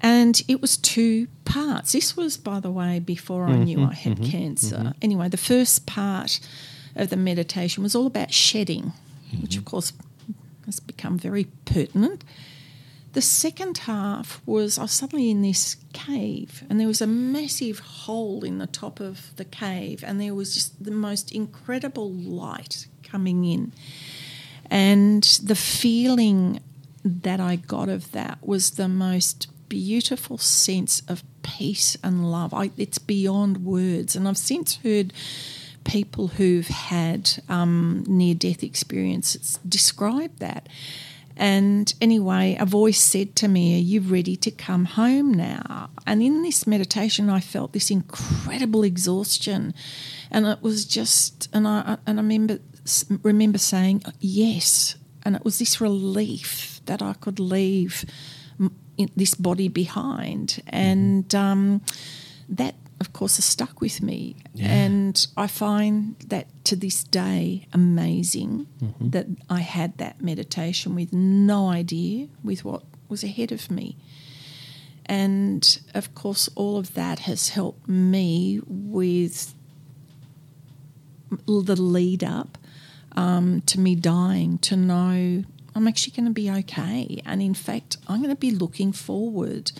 [0.00, 1.92] And it was two parts.
[1.92, 4.76] This was, by the way, before I knew I had mm-hmm, mm-hmm, cancer.
[4.76, 4.98] Mm-hmm.
[5.00, 6.40] Anyway, the first part
[6.96, 8.92] of the meditation was all about shedding,
[9.40, 9.92] which of course
[10.66, 12.24] has become very pertinent.
[13.12, 17.78] The second half was I was suddenly in this cave, and there was a massive
[17.78, 22.88] hole in the top of the cave, and there was just the most incredible light
[23.04, 23.72] coming in.
[24.70, 26.60] And the feeling
[27.04, 32.52] that I got of that was the most beautiful sense of peace and love.
[32.54, 34.16] I, it's beyond words.
[34.16, 35.12] And I've since heard
[35.84, 40.68] people who've had um, near death experiences describe that.
[41.38, 45.90] And anyway, a voice said to me, Are you ready to come home now?
[46.04, 49.72] And in this meditation, I felt this incredible exhaustion.
[50.32, 52.58] And it was just, and I, and I remember,
[53.22, 54.96] remember saying, Yes.
[55.24, 58.04] And it was this relief that I could leave
[59.16, 60.62] this body behind.
[60.68, 61.82] And um,
[62.48, 64.36] that, of course, has stuck with me.
[64.58, 68.66] And I find that to this day amazing
[69.00, 73.96] that I had that meditation with no idea with what was ahead of me.
[75.06, 79.54] And of course, all of that has helped me with
[81.46, 82.58] the lead up
[83.16, 85.44] um, to me dying to know
[85.74, 87.22] I'm actually going to be okay.
[87.24, 89.70] And in fact, I'm going to be looking forward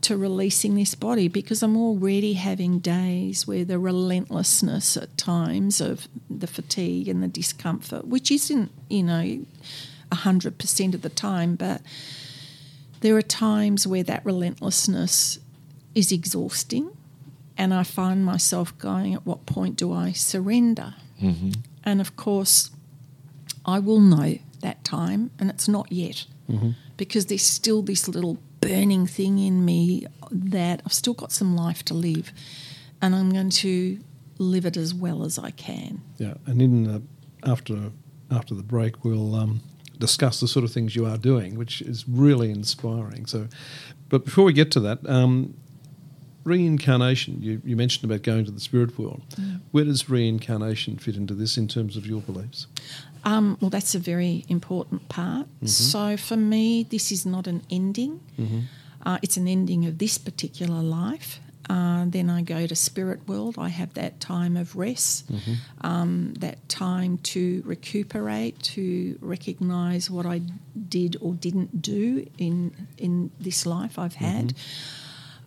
[0.00, 6.08] to releasing this body because I'm already having days where the relentlessness at times of
[6.30, 9.44] the fatigue and the discomfort, which isn't, you know,
[10.12, 11.80] 100% of the time, but
[13.00, 15.38] there are times where that relentlessness
[15.94, 16.90] is exhausting.
[17.56, 20.94] And I find myself going, at what point do I surrender?
[21.84, 22.70] And of course,
[23.64, 26.26] I will know that time, and it's not yet
[26.96, 31.84] because there's still this little burning thing in me that I've still got some life
[31.86, 32.32] to live,
[33.00, 33.98] and I'm going to
[34.38, 36.02] live it as well as I can.
[36.18, 37.02] Yeah, and in the,
[37.44, 37.90] after
[38.30, 39.60] after the break, we'll um,
[39.98, 43.26] discuss the sort of things you are doing, which is really inspiring.
[43.26, 43.48] So,
[44.08, 45.54] but before we get to that, um,
[46.44, 47.42] reincarnation.
[47.42, 49.22] You, you mentioned about going to the spirit world.
[49.72, 52.66] Where does reincarnation fit into this in terms of your beliefs?
[53.24, 55.46] Um, well, that's a very important part.
[55.64, 58.20] So for me, this is not an ending.
[59.06, 61.40] Uh, it's an ending of this particular life.
[61.70, 63.54] Uh, then I go to spirit world.
[63.58, 65.30] I have that time of rest,
[65.80, 70.42] um, that time to recuperate, to recognise what I
[70.88, 74.52] did or didn't do in in this life I've had,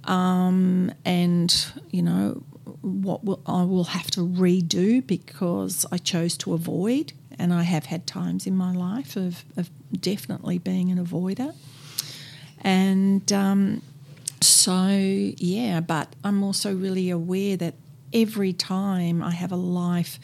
[0.08, 1.54] um, and
[1.91, 2.43] you know
[2.82, 7.86] what will, I will have to redo because I chose to avoid, and I have
[7.86, 11.54] had times in my life of, of definitely being an avoider,
[12.62, 13.82] and um,
[14.41, 15.82] so yeah.
[15.82, 17.76] But I'm also really aware that
[18.13, 20.20] every time I have a life.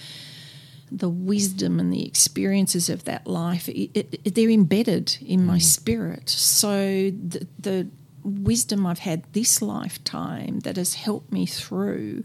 [0.95, 6.29] The wisdom and the experiences of that life, it, it, they're embedded in my spirit.
[6.29, 7.87] So the, the
[8.23, 12.23] wisdom I've had this lifetime that has helped me through,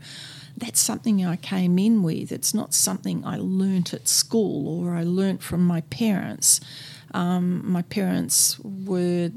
[0.57, 2.33] that's something I came in with.
[2.33, 6.61] It's not something I learnt at school or I learnt from my parents.
[7.15, 9.31] Um, my parents were,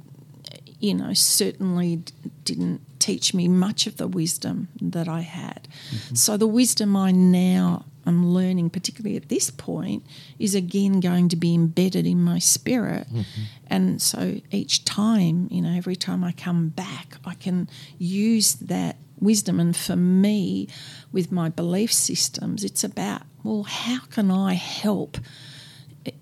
[0.79, 5.67] you know, certainly d- didn't teach me much of the wisdom that I had.
[6.13, 10.05] So the wisdom I now am learning, particularly at this point,
[10.39, 13.07] is again going to be embedded in my spirit.
[13.07, 13.41] Mm-hmm.
[13.67, 18.97] And so each time, you know, every time I come back, I can use that
[19.19, 19.59] wisdom.
[19.59, 20.67] And for me,
[21.11, 25.17] with my belief systems, it's about, well, how can I help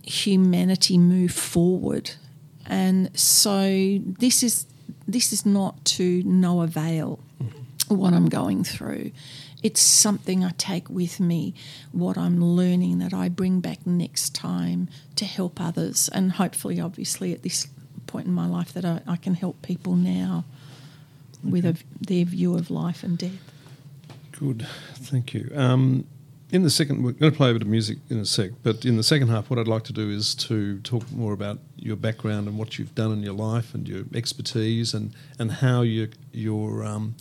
[0.03, 2.11] humanity move forward?
[2.65, 4.67] And so this is
[5.07, 7.95] this is not to no avail mm-hmm.
[7.95, 9.11] what I'm going through.
[9.61, 11.53] It's something I take with me,
[11.91, 16.09] what I'm learning that I bring back next time to help others.
[16.13, 17.67] And hopefully, obviously, at this
[18.07, 20.45] point in my life, that I, I can help people now
[21.43, 23.51] with a, their view of life and death.
[24.31, 25.51] Good, thank you.
[25.53, 26.05] Um,
[26.51, 28.83] in the second, we're going to play a bit of music in a sec, but
[28.83, 31.95] in the second half, what I'd like to do is to talk more about your
[31.95, 36.09] background and what you've done in your life and your expertise and, and how you,
[36.31, 37.15] you're um,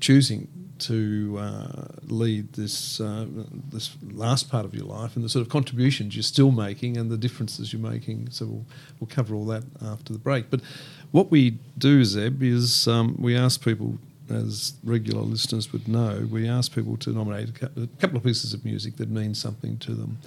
[0.00, 0.48] choosing
[0.86, 3.26] to uh, lead this uh,
[3.70, 7.10] this last part of your life and the sort of contributions you're still making and
[7.10, 8.30] the differences you're making.
[8.30, 8.66] So we'll,
[8.98, 10.50] we'll cover all that after the break.
[10.50, 10.60] But
[11.10, 16.48] what we do, Zeb, is um, we ask people, as regular listeners would know, we
[16.48, 20.18] ask people to nominate a couple of pieces of music that mean something to them.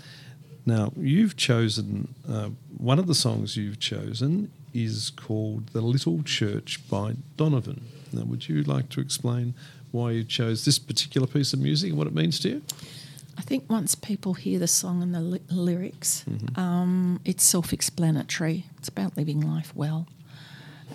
[0.65, 6.82] Now, you've chosen uh, one of the songs you've chosen is called "The Little Church"
[6.89, 7.86] by Donovan.
[8.12, 9.54] Now, would you like to explain
[9.91, 12.62] why you chose this particular piece of music and what it means to you?
[13.38, 16.60] I think once people hear the song and the li- lyrics, mm-hmm.
[16.60, 18.65] um, it's self explanatory.
[18.78, 20.08] It's about living life well.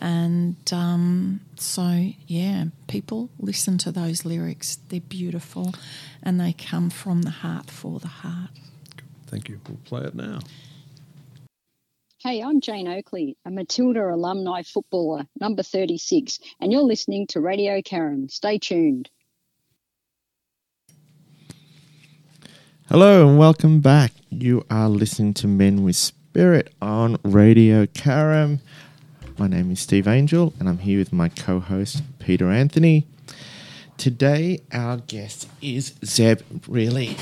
[0.00, 4.78] And um, so, yeah, people listen to those lyrics.
[4.88, 5.74] They're beautiful
[6.22, 8.50] and they come from the heart for the heart.
[9.28, 9.60] Thank you.
[9.68, 10.40] We'll play it now.
[12.24, 17.80] Hey, I'm Jane Oakley, a Matilda alumni footballer, number 36, and you're listening to Radio
[17.80, 18.30] Carrum.
[18.30, 19.10] Stay tuned.
[22.88, 24.12] Hello and welcome back.
[24.30, 28.60] You are listening to Men with Spirit on Radio Carrum.
[29.36, 33.04] My name is Steve Angel, and I'm here with my co host, Peter Anthony.
[33.98, 37.16] Today, our guest is Zeb Brierley,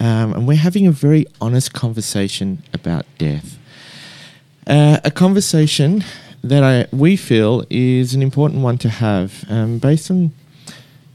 [0.00, 3.58] um, and we're having a very honest conversation about death.
[4.66, 6.02] Uh, a conversation
[6.42, 10.32] that I we feel is an important one to have, um, based on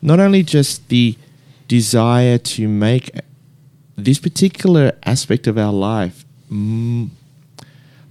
[0.01, 1.17] not only just the
[1.67, 3.12] desire to make
[3.95, 7.12] this particular aspect of our life m-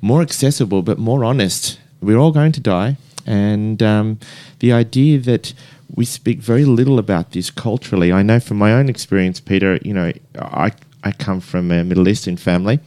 [0.00, 1.78] more accessible, but more honest.
[2.00, 2.96] We're all going to die,
[3.26, 4.18] and um,
[4.58, 5.54] the idea that
[5.94, 8.12] we speak very little about this culturally.
[8.12, 9.78] I know from my own experience, Peter.
[9.82, 10.72] You know, I
[11.04, 12.80] I come from a Middle Eastern family.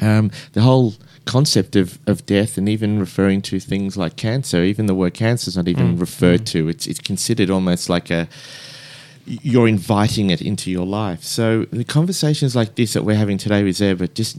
[0.00, 0.94] Um, the whole
[1.30, 5.48] concept of, of death and even referring to things like cancer, even the word cancer
[5.48, 6.00] is not even mm.
[6.00, 6.52] referred mm.
[6.52, 6.68] to.
[6.68, 8.28] It's, it's considered almost like a,
[9.26, 11.22] you're inviting it into your life.
[11.22, 14.38] So the conversations like this that we're having today with Zeb are just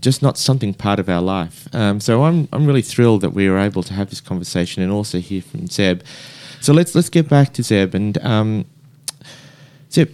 [0.00, 1.68] just not something part of our life.
[1.74, 4.92] Um, so I'm I'm really thrilled that we were able to have this conversation and
[4.92, 6.02] also hear from Zeb.
[6.60, 8.64] So let's let's get back to Zeb and um,
[9.90, 10.08] Zeb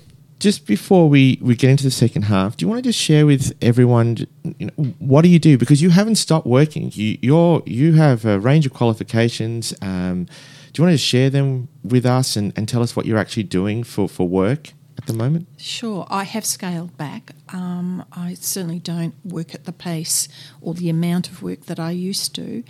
[0.44, 3.24] just before we, we get into the second half, do you want to just share
[3.24, 4.18] with everyone,
[4.58, 5.56] you know, what do you do?
[5.56, 6.92] Because you haven't stopped working.
[6.92, 9.72] You you're, you have a range of qualifications.
[9.80, 10.26] Um,
[10.70, 13.44] do you want to share them with us and, and tell us what you're actually
[13.44, 15.48] doing for, for work at the moment?
[15.56, 16.06] Sure.
[16.10, 17.30] I have scaled back.
[17.48, 20.28] Um, I certainly don't work at the pace
[20.60, 22.62] or the amount of work that I used to.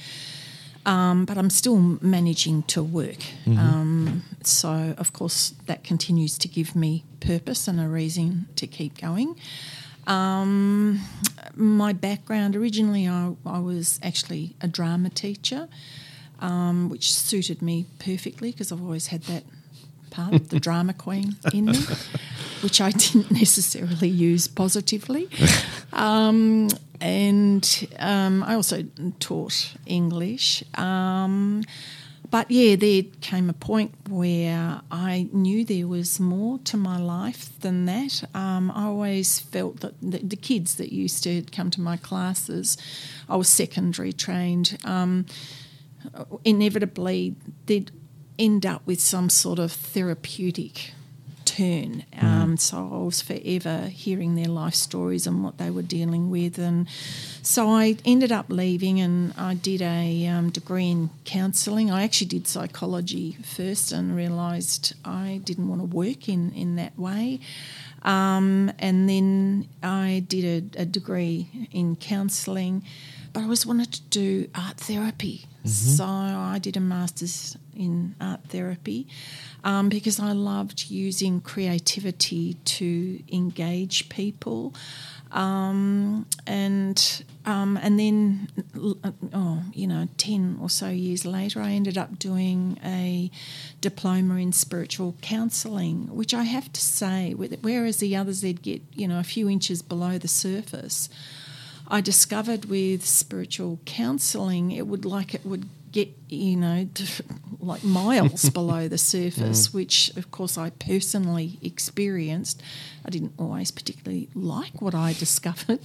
[0.87, 3.21] Um, but I'm still managing to work.
[3.47, 3.59] Mm-hmm.
[3.59, 9.01] Um, so, of course, that continues to give me purpose and a reason to keep
[9.01, 9.37] going.
[10.07, 11.01] Um,
[11.55, 15.69] my background originally, I, I, was actually a drama teacher,
[16.41, 19.45] um, which suited me perfectly because I've always had that
[20.15, 21.79] part, the drama queen in me,
[22.63, 25.29] which I didn't necessarily use positively.
[25.93, 26.69] Um,
[27.01, 28.85] and um, I also
[29.19, 30.63] taught English.
[30.79, 31.65] Um,
[32.31, 37.57] but yeah, there came a point where I knew there was more to my life
[37.61, 38.25] than that.
[38.35, 42.77] Um, I always felt that the, the, kids that used to come to my classes,
[43.29, 45.27] I was secondary trained, um,
[46.45, 47.93] inevitably they'd
[48.39, 50.93] end up with some sort of therapeutic
[51.45, 52.05] turn.
[52.13, 52.23] Mm.
[52.23, 56.59] Um, so I was forever hearing their life stories and what they were dealing with.
[56.59, 56.89] And
[57.43, 61.91] so I ended up leaving and I did a um, degree in counselling.
[61.91, 66.99] I actually did psychology first and realised I didn't want to work in, in that
[66.99, 67.41] way.
[68.03, 72.85] Um, and then I did a, a degree in counselling,
[73.35, 75.47] but I always wanted to do art therapy.
[75.59, 75.69] Mm-hmm.
[75.69, 79.09] So I did a master's in art therapy
[79.65, 84.73] um, because I loved using creativity to engage people.
[85.33, 88.49] Um, and um, and then,
[89.35, 93.33] oh, you know, ten or so years later, I ended up doing a
[93.81, 99.09] diploma in spiritual counselling, which I have to say, whereas the others they'd get you
[99.09, 101.09] know a few inches below the surface,
[101.89, 106.89] I discovered with spiritual counselling, it would like it would get you know
[107.61, 109.75] like miles below the surface, mm.
[109.75, 112.63] which of course I personally experienced.
[113.07, 115.81] I didn't always particularly like what I discovered,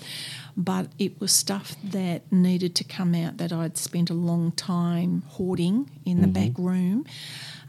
[0.57, 5.23] but it was stuff that needed to come out that I'd spent a long time
[5.27, 6.65] hoarding in the back mm-hmm.
[6.65, 7.05] room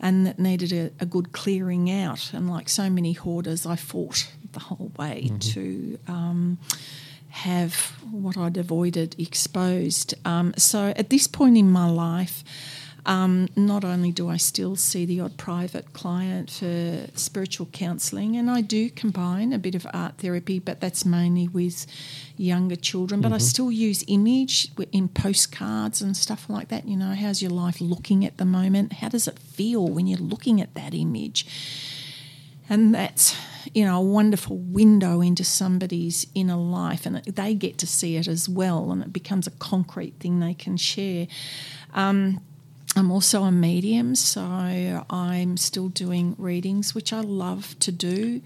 [0.01, 2.33] and that needed a, a good clearing out.
[2.33, 5.39] And like so many hoarders, I fought the whole way mm-hmm.
[5.39, 5.99] to.
[6.09, 6.59] Um,
[7.31, 7.75] have
[8.11, 10.15] what I'd avoided exposed.
[10.25, 12.43] Um, so at this point in my life,
[13.07, 18.51] um, not only do I still see the odd private client for spiritual counselling, and
[18.51, 21.87] I do combine a bit of art therapy, but that's mainly with
[22.37, 23.21] younger children.
[23.21, 26.87] But I still use image in postcards and stuff like that.
[26.87, 28.95] You know, how's your life looking at the moment?
[28.95, 31.47] How does it feel when you're looking at that image?
[32.71, 33.37] And that's,
[33.75, 38.29] you know, a wonderful window into somebody's inner life, and they get to see it
[38.29, 41.27] as well, and it becomes a concrete thing they can share.
[41.93, 42.41] Um,
[42.97, 48.41] I'm also a medium, so I'm still doing readings, which I love to do.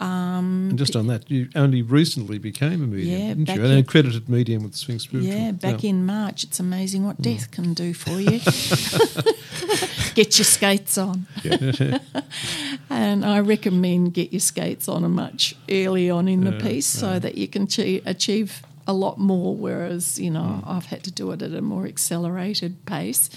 [0.00, 3.64] Um, And just on that, you only recently became a medium, Yeah, didn't you?
[3.64, 5.32] An accredited medium with Swing Spiritual.
[5.34, 8.38] yeah, back in March, it's amazing what death can do for you.
[10.14, 11.26] get your skates on.
[12.90, 17.18] and I recommend get your skates on a much early on in the piece so
[17.18, 21.30] that you can achieve, achieve a lot more, whereas, you know, I've had to do
[21.32, 23.28] it at a more accelerated pace.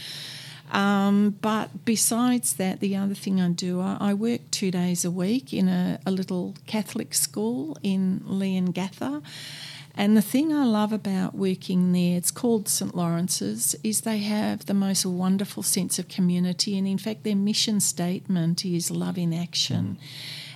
[0.72, 5.12] Um, but besides that, the other thing I do, I, I work two days a
[5.12, 9.22] week in a, a little Catholic school in Leongatha.
[9.96, 12.96] And the thing I love about working there, it's called St.
[12.96, 16.78] Laurence's, is they have the most wonderful sense of community.
[16.78, 19.98] And in fact, their mission statement is love in action.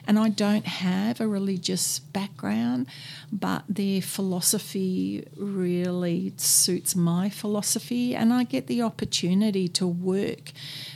[0.07, 2.87] And I don't have a religious background,
[3.31, 8.15] but their philosophy really suits my philosophy.
[8.15, 10.51] And I get the opportunity to work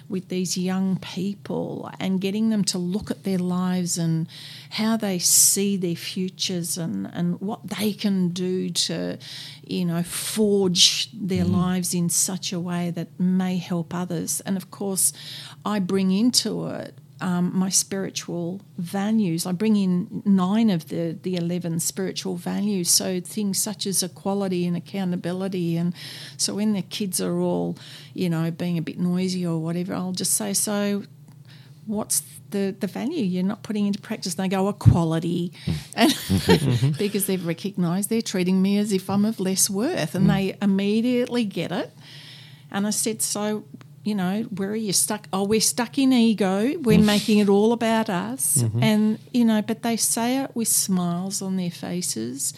[0.08, 4.28] with these young people and getting them to look at their lives and
[4.72, 9.18] how they see their futures and, and what they can do to,
[9.66, 11.56] you know, forge their mm.
[11.56, 14.42] lives in such a way that may help others.
[14.42, 15.14] And of course,
[15.64, 19.46] I bring into it um, my spiritual values.
[19.46, 22.90] I bring in nine of the, the 11 spiritual values.
[22.90, 25.78] So things such as equality and accountability.
[25.78, 25.94] And
[26.38, 27.78] so when the kids are all,
[28.14, 31.04] you know, being a bit noisy or whatever, I'll just say, so
[31.86, 34.36] what's the, the value you're not putting into practice?
[34.36, 35.52] And they go, equality.
[35.96, 36.14] And
[36.98, 40.16] because they've recognised they're treating me as if I'm of less worth.
[40.16, 41.92] And they immediately get it.
[42.72, 43.66] And I said, so
[44.10, 45.28] you know, where are you stuck?
[45.32, 46.76] Oh, we're stuck in ego.
[46.80, 48.64] We're making it all about us.
[48.82, 52.56] And, you know, but they say it with smiles on their faces.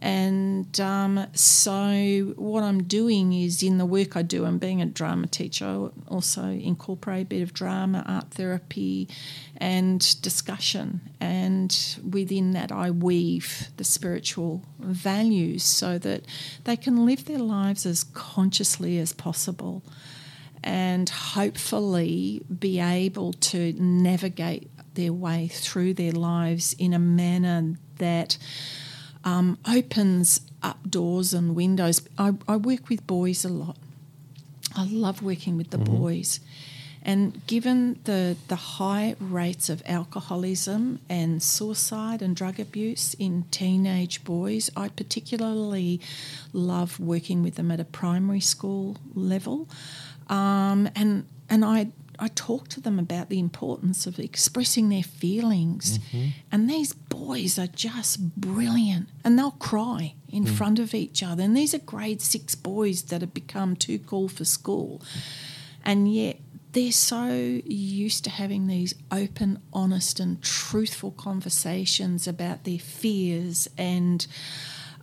[0.00, 4.86] And um, so, what I'm doing is in the work I do, I'm being a
[4.86, 9.08] drama teacher, I also incorporate a bit of drama, art therapy,
[9.56, 11.00] and discussion.
[11.18, 11.76] And
[12.08, 16.22] within that, I weave the spiritual values so that
[16.62, 19.82] they can live their lives as consciously as possible
[20.62, 28.36] and hopefully be able to navigate their way through their lives in a manner that
[29.24, 32.06] um, opens up doors and windows.
[32.18, 33.76] I, I work with boys a lot.
[34.76, 36.40] I love working with the boys.
[37.02, 44.24] And given the, the high rates of alcoholism and suicide and drug abuse in teenage
[44.24, 46.00] boys, I particularly
[46.52, 49.68] love working with them at a primary school level.
[50.28, 55.98] Um, and and I I talk to them about the importance of expressing their feelings.
[56.50, 61.42] And these boys are just brilliant, and they'll cry in front of each other.
[61.44, 65.00] And these are grade six boys that have become too cool for school,
[65.84, 66.36] and yet.
[66.72, 67.24] They're so
[67.64, 74.26] used to having these open, honest, and truthful conversations about their fears and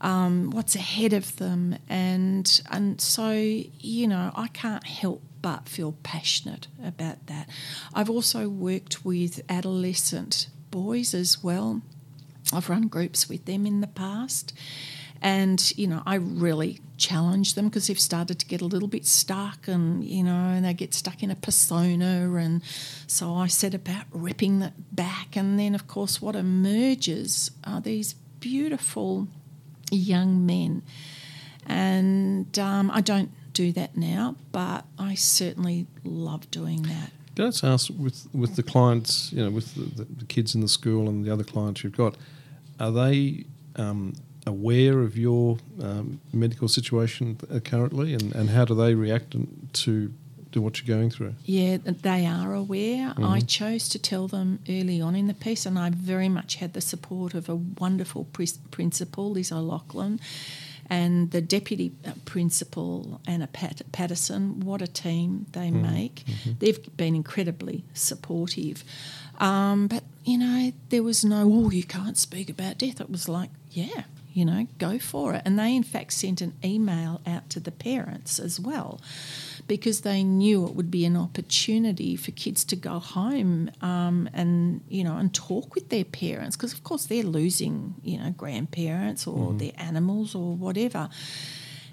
[0.01, 5.93] um, what's ahead of them, and and so you know I can't help but feel
[6.03, 7.49] passionate about that.
[7.93, 11.81] I've also worked with adolescent boys as well.
[12.53, 14.53] I've run groups with them in the past,
[15.21, 19.05] and you know I really challenge them because they've started to get a little bit
[19.05, 22.61] stuck, and you know, and they get stuck in a persona, and
[23.07, 28.13] so I set about ripping that back, and then of course what emerges are these
[28.39, 29.27] beautiful
[29.91, 30.83] young men.
[31.67, 37.11] And um, I don't do that now, but I certainly love doing that.
[37.35, 40.61] Can I just ask with with the clients, you know, with the, the, kids in
[40.61, 42.15] the school and the other clients you've got,
[42.79, 44.13] are they um,
[44.45, 49.35] aware of your um, medical situation currently, and, and how do they react
[49.73, 50.13] to
[50.55, 51.35] to what you're going through?
[51.43, 53.09] Yeah, they are aware.
[53.09, 53.25] Mm-hmm.
[53.25, 56.71] I chose to tell them early on in the piece, and I very much had
[56.73, 60.19] the support of a wonderful pr- principal, Liz O'Loughlin,
[60.89, 64.61] and the deputy uh, principal, Anna Pat- Patterson.
[64.61, 65.93] What a team they Mm-hmm.
[65.93, 66.23] make.
[66.59, 68.83] They've been incredibly supportive.
[69.39, 73.01] Um, but, you know, there was no, oh, you can't speak about death.
[73.01, 74.03] It was like, yeah,
[74.33, 75.41] you know, go for it.
[75.43, 79.01] And they, in fact, sent an email out to the parents as well
[79.67, 84.81] because they knew it would be an opportunity for kids to go home um, and
[84.87, 89.25] you know and talk with their parents because of course they're losing you know grandparents
[89.27, 91.09] or their animals or whatever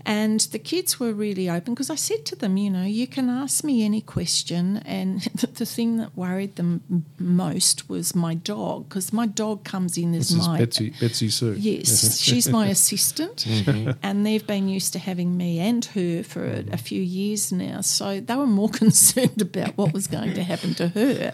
[0.05, 3.31] and the kids were really open because I said to them, you know, you can
[3.31, 4.79] ask me any question.
[4.79, 5.21] And
[5.55, 10.31] the thing that worried them most was my dog because my dog comes in as
[10.31, 11.55] This is my Betsy Betsy Sue.
[11.59, 13.93] Yes, she's my assistant, mm-hmm.
[14.03, 17.81] and they've been used to having me and her for a, a few years now.
[17.81, 21.33] So they were more concerned about what was going to happen to her.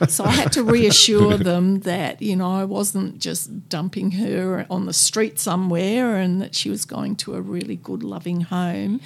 [0.08, 4.86] So I had to reassure them that you know I wasn't just dumping her on
[4.86, 9.00] the street somewhere, and that she was going to a really good, loving home,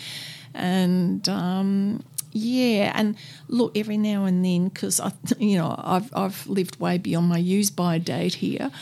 [0.54, 1.28] and.
[1.28, 2.04] Um,
[2.36, 3.16] yeah, and
[3.46, 7.38] look, every now and then, because I, you know, I've I've lived way beyond my
[7.38, 8.72] use by date here,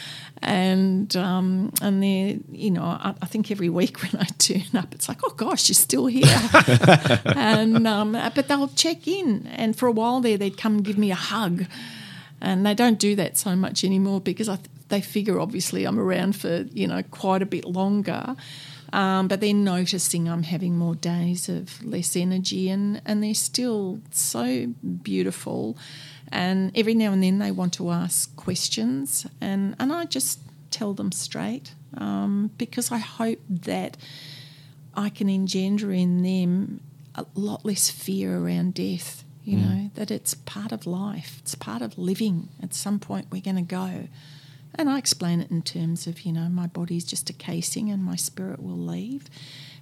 [0.40, 4.94] and um, and there, you know, I, I think every week when I turn up,
[4.94, 6.24] it's like, oh gosh, you're still here,
[7.26, 10.96] and um, but they'll check in, and for a while there, they'd come and give
[10.96, 11.66] me a hug,
[12.42, 16.36] and they don't do that so much anymore because I, they figure obviously I'm around
[16.36, 18.36] for you know quite a bit longer.
[18.92, 24.00] Um, but they're noticing I'm having more days of less energy, and, and they're still
[24.10, 24.66] so
[25.02, 25.78] beautiful.
[26.30, 30.40] And every now and then they want to ask questions, and, and I just
[30.70, 33.96] tell them straight um, because I hope that
[34.94, 36.80] I can engender in them
[37.14, 39.24] a lot less fear around death.
[39.44, 39.62] You mm.
[39.62, 42.48] know, that it's part of life, it's part of living.
[42.62, 44.08] At some point, we're going to go.
[44.74, 48.02] And I explain it in terms of, you know, my body's just a casing and
[48.02, 49.28] my spirit will leave.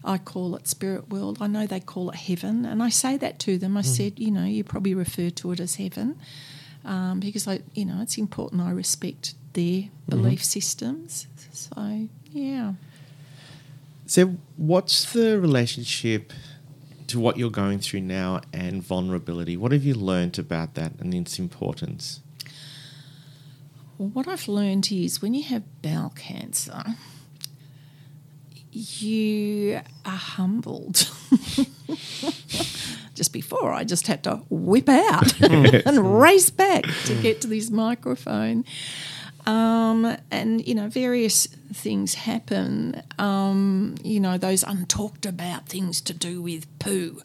[0.02, 1.38] I call it spirit world.
[1.40, 2.64] I know they call it heaven.
[2.64, 3.76] And I say that to them.
[3.76, 3.84] I mm.
[3.84, 6.18] said, you know, you probably refer to it as heaven
[6.84, 9.90] um, because, I, you know, it's important I respect their mm-hmm.
[10.08, 11.26] belief systems.
[11.52, 12.72] So, yeah.
[14.06, 16.32] So, what's the relationship
[17.10, 19.56] to what you're going through now and vulnerability?
[19.56, 22.20] What have you learnt about that and its importance?
[23.98, 26.82] Well, what I've learned is when you have bowel cancer,
[28.72, 31.08] you are humbled.
[33.14, 37.70] just before, I just had to whip out and race back to get to this
[37.70, 38.64] microphone.
[39.46, 43.02] Um, and, you know, various things happen.
[43.18, 47.22] Um, you know, those untalked about things to do with poo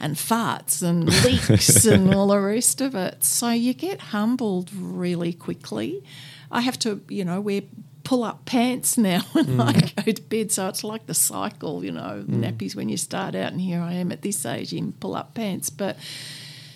[0.00, 3.24] and farts and leaks and all the rest of it.
[3.24, 6.04] So you get humbled really quickly.
[6.50, 7.62] I have to, you know, wear
[8.04, 10.52] pull up pants now when I go to bed.
[10.52, 13.94] So it's like the cycle, you know, nappies when you start out, and here I
[13.94, 15.70] am at this age in pull up pants.
[15.70, 15.96] But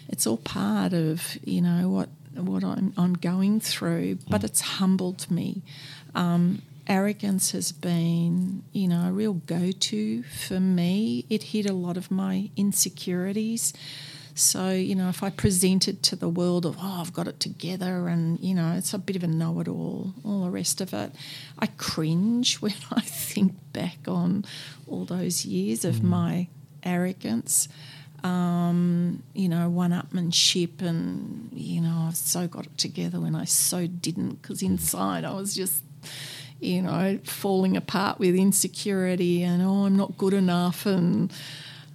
[0.08, 2.08] it's all part of, you know, what
[2.46, 5.62] what I'm, I'm going through, but it's humbled me.
[6.14, 11.26] Um, arrogance has been, you know, a real go to for me.
[11.28, 13.72] It hid a lot of my insecurities.
[14.34, 18.06] So, you know, if I presented to the world of, oh, I've got it together
[18.06, 20.94] and, you know, it's a bit of a know it all, all the rest of
[20.94, 21.12] it,
[21.58, 24.44] I cringe when I think back on
[24.86, 26.48] all those years of my
[26.84, 27.68] arrogance
[28.24, 33.44] um, you know, one upmanship, and you know, I've so got it together when I
[33.44, 35.84] so didn't, because inside I was just,
[36.60, 41.32] you know, falling apart with insecurity and oh, I'm not good enough, and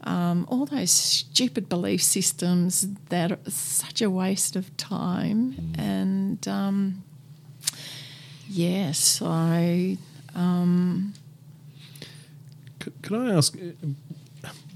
[0.05, 5.74] um, all those stupid belief systems that are such a waste of time.
[5.78, 7.03] And um,
[8.49, 9.97] yes, I.
[10.36, 11.13] Um,
[12.84, 13.88] C- Can I ask, uh,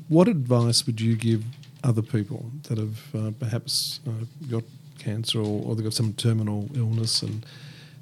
[0.07, 1.43] what advice would you give
[1.83, 4.63] other people that have uh, perhaps uh, got
[4.99, 7.45] cancer or, or they've got some terminal illness and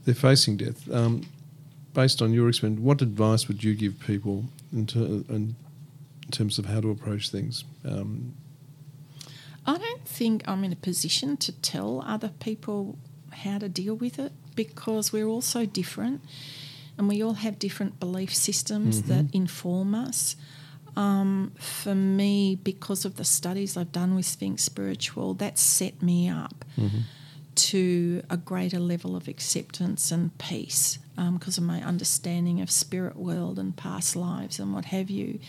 [0.06, 0.90] they're facing death?
[0.92, 1.24] Um,
[1.94, 5.56] based on your experience, what advice would you give people in, ter- in
[6.32, 7.64] terms of how to approach things?
[7.84, 8.34] Um,
[9.66, 12.98] I don't think I'm in a position to tell other people
[13.32, 16.22] how to deal with it because we're all so different
[16.98, 20.36] and we all have different belief systems that inform us.
[20.96, 26.30] Um, for me, because of the studies I've done with Sphinx Spiritual, that set me
[26.30, 26.64] up
[27.56, 31.00] to a greater level of acceptance and peace
[31.34, 35.40] because of my understanding of spirit world and past lives and what have you.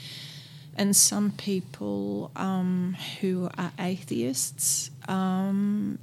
[0.76, 5.98] And some people um, who are atheists, um,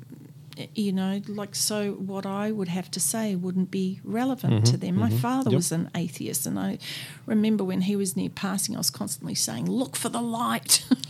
[0.76, 4.86] you know, like so, what I would have to say wouldn't be relevant to mm-hmm.
[4.86, 4.96] them.
[4.96, 5.18] My mm-hmm.
[5.18, 5.58] father Yep.
[5.58, 6.78] was an atheist, and I
[7.26, 10.86] remember when he was near passing, I was constantly saying, "Look for the light."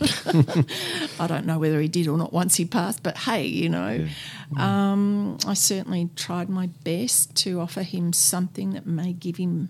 [1.20, 4.00] I don't know whether he did or not once he passed, but hey, you know,
[4.00, 4.58] mm-hmm.
[4.58, 9.68] um, I certainly tried my best to offer him something that may give him,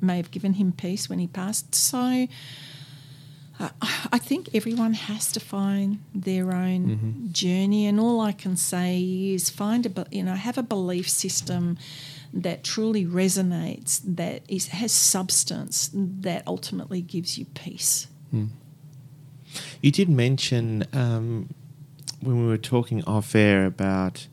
[0.00, 1.74] may have given him peace when he passed.
[1.74, 2.26] So.
[3.60, 3.68] Uh,
[4.10, 9.02] I think everyone has to find their own journey, and all I can say
[9.34, 11.76] is find a, you know, have a belief system
[12.32, 18.06] that truly resonates, that is has substance, that ultimately gives you peace.
[19.82, 21.50] You did mention um,
[22.20, 24.26] when we were talking off air about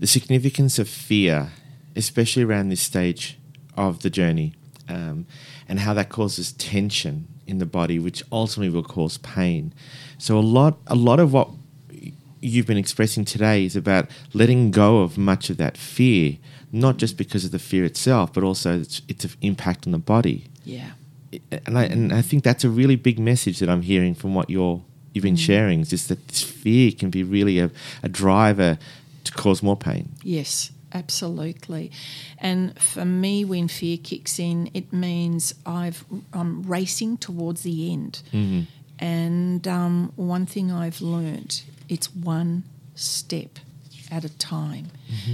[0.00, 1.52] the significance of fear,
[1.94, 3.38] especially around this stage
[3.76, 4.54] of the journey,
[4.88, 5.26] um,
[5.68, 9.72] and how that causes tension in the body, which ultimately will cause pain.
[10.18, 11.48] So a lot, a lot of what
[12.40, 16.38] you've been expressing today is about letting go of much of that fear,
[16.72, 20.46] not just because of the fear itself, but also its, its impact on the body
[20.64, 20.90] Yeah.
[21.66, 24.48] and I and I think that's a really big message that I'm hearing from what
[24.50, 24.82] you're
[25.12, 25.46] you've been mm.
[25.46, 27.70] sharing is just that this fear can be really a,
[28.02, 28.78] a driver
[29.24, 30.10] to cause more pain.
[30.22, 31.90] Yes, absolutely.
[32.38, 38.22] And for me, when fear kicks in, it means I've I'm racing towards the end.
[38.98, 42.64] And um, one thing I've learnt, it's one
[42.94, 43.58] step
[44.10, 44.88] at a time,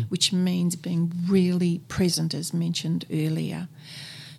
[0.09, 3.69] which means being really present, as mentioned earlier.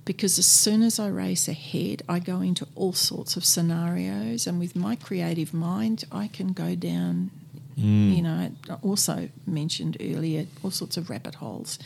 [0.05, 4.59] Because as soon as I race ahead, I go into all sorts of scenarios, and
[4.59, 7.31] with my creative mind, I can go down
[7.77, 8.15] Mm.
[8.15, 8.51] you know,
[8.81, 11.77] also mentioned earlier, all sorts of rabbit holes.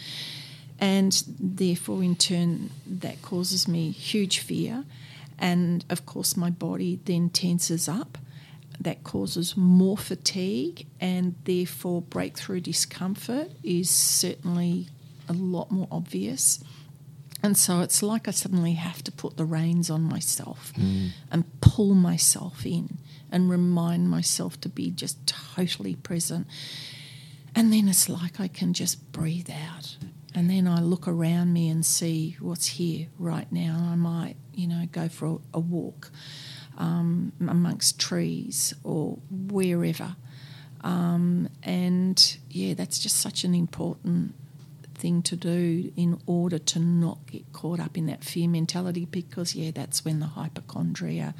[0.79, 4.85] And therefore, in turn, that causes me huge fear.
[5.37, 8.17] And of course, my body then tenses up.
[8.79, 14.87] That causes more fatigue, and therefore, breakthrough discomfort is certainly
[15.29, 16.63] a lot more obvious.
[17.43, 21.09] And so it's like I suddenly have to put the reins on myself mm.
[21.31, 22.97] and pull myself in
[23.31, 26.47] and remind myself to be just totally present.
[27.55, 29.97] And then it's like I can just breathe out.
[30.33, 33.89] And then I look around me and see what's here right now.
[33.91, 36.11] I might, you know, go for a, a walk
[36.77, 40.15] um, amongst trees or wherever.
[40.83, 44.33] Um, and yeah, that's just such an important
[45.01, 49.55] thing to do in order to not get caught up in that fear mentality because
[49.55, 51.33] yeah that's when the hypochondria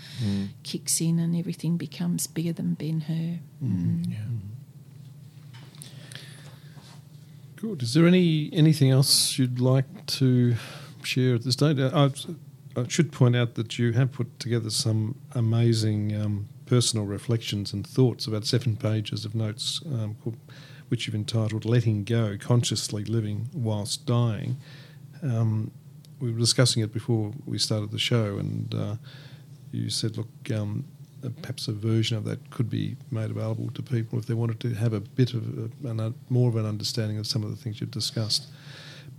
[0.63, 3.39] kicks in and everything becomes bigger than Ben-Hur
[7.61, 7.83] Good.
[7.83, 10.55] Is there any anything else you'd like to
[11.03, 11.79] share at this stage?
[11.79, 11.91] Uh,
[12.75, 17.71] I, I should point out that you have put together some amazing um, personal reflections
[17.71, 20.37] and thoughts about seven pages of notes, um, called,
[20.91, 24.57] which you've entitled "Letting Go: Consciously Living Whilst Dying."
[25.23, 25.71] Um,
[26.19, 28.95] we were discussing it before we started the show, and uh,
[29.71, 30.83] you said, "Look, um,
[31.23, 34.59] uh, perhaps a version of that could be made available to people if they wanted
[34.59, 37.51] to have a bit of a, an, a, more of an understanding of some of
[37.51, 38.47] the things you've discussed."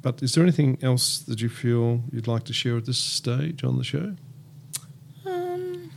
[0.03, 3.65] But is there anything else that you feel you'd like to share at this stage
[3.65, 4.17] on the show?
[5.25, 5.91] Um,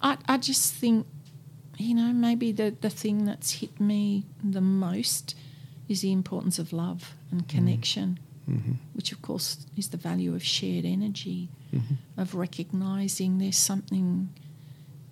[0.00, 1.06] I, I just think,
[1.78, 5.34] you know, maybe the, the thing that's hit me the most
[5.88, 7.56] is the importance of love and mm-hmm.
[7.56, 8.18] connection,
[8.48, 8.72] mm-hmm.
[8.94, 11.94] which, of course, is the value of shared energy, mm-hmm.
[12.16, 14.28] of recognizing there's something,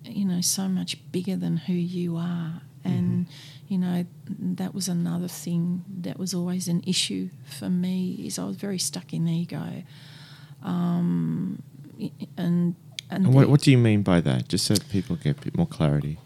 [0.03, 2.61] you know, so much bigger than who you are.
[2.85, 3.27] And,
[3.69, 8.43] you know, that was another thing that was always an issue for me is I
[8.43, 9.83] was very stuck in ego.
[10.63, 11.63] Um,
[12.37, 12.75] and
[13.09, 14.49] and, And what, what do you mean by that?
[14.49, 16.17] Just so people get a bit more clarity.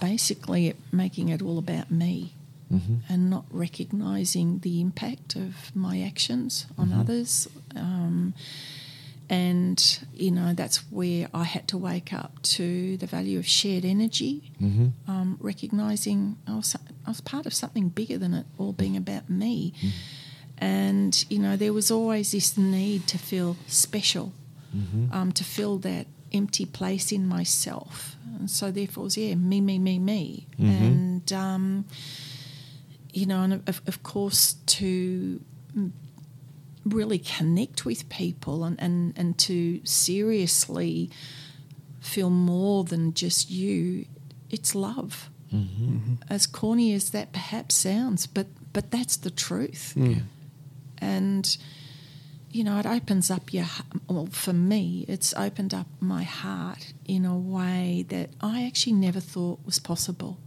[0.00, 2.32] Basically, making it all about me
[3.08, 7.48] and not recognizing the impact of my actions on others.
[7.74, 8.34] Um,
[9.30, 9.78] and,
[10.14, 14.52] you know, that's where I had to wake up to the value of shared energy,
[15.06, 16.76] um, recognizing I was,
[17.06, 19.72] I was part of something bigger than it all being about me.
[20.58, 24.32] And, you know, there was always this need to feel special,
[25.12, 28.16] um, to fill that empty place in myself.
[28.38, 30.46] And so, therefore, it was, yeah, me, me, me, me.
[30.58, 30.84] Mm-hmm.
[30.84, 31.84] And, um,
[33.12, 35.40] you know, and of, of course, to
[36.84, 41.10] really connect with people and, and, and to seriously
[42.00, 44.06] feel more than just you,
[44.50, 45.30] it's love.
[45.52, 45.96] Mm-hmm.
[45.96, 46.14] Mm-hmm.
[46.28, 49.94] As corny as that perhaps sounds, but but that's the truth.
[50.98, 51.56] And
[52.50, 53.66] you know, it opens up your
[54.08, 59.20] well for me, it's opened up my heart in a way that I actually never
[59.20, 60.38] thought was possible.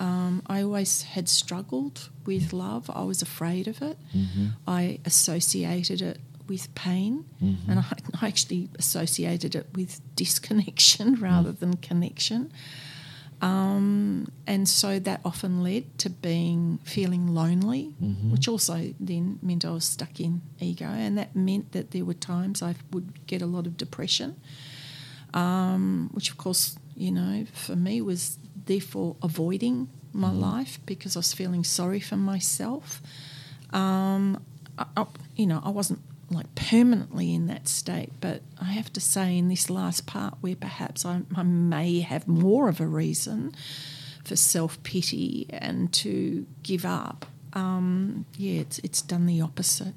[0.00, 2.90] Um, I always had struggled with love.
[2.92, 3.98] I was afraid of it.
[4.16, 4.46] Mm-hmm.
[4.66, 7.70] I associated it with pain, mm-hmm.
[7.70, 7.84] and I,
[8.22, 11.58] I actually associated it with disconnection rather mm.
[11.58, 12.52] than connection.
[13.42, 17.86] Um, and so that often led to being feeling lonely,
[18.30, 22.14] which also then meant I was stuck in ego, and that meant that there were
[22.14, 24.40] times I would get a lot of depression,
[25.34, 31.18] um, which of course, you know, for me was therefore avoiding my life because I
[31.18, 33.02] was feeling sorry for myself.
[33.72, 34.40] Um,
[34.78, 35.98] I, I, you know, I wasn't
[36.32, 40.56] like permanently in that state, but I have to say, in this last part, where
[40.56, 43.54] perhaps I, I may have more of a reason
[44.24, 49.94] for self pity and to give up, um, yeah, it's, it's done the opposite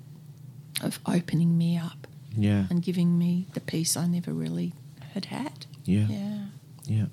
[0.81, 2.65] of opening me up Yeah.
[2.69, 4.73] and giving me the peace I never really
[5.13, 5.65] had had.
[5.85, 6.07] Yeah.
[6.09, 6.45] Yeah.
[6.87, 7.05] Yeah.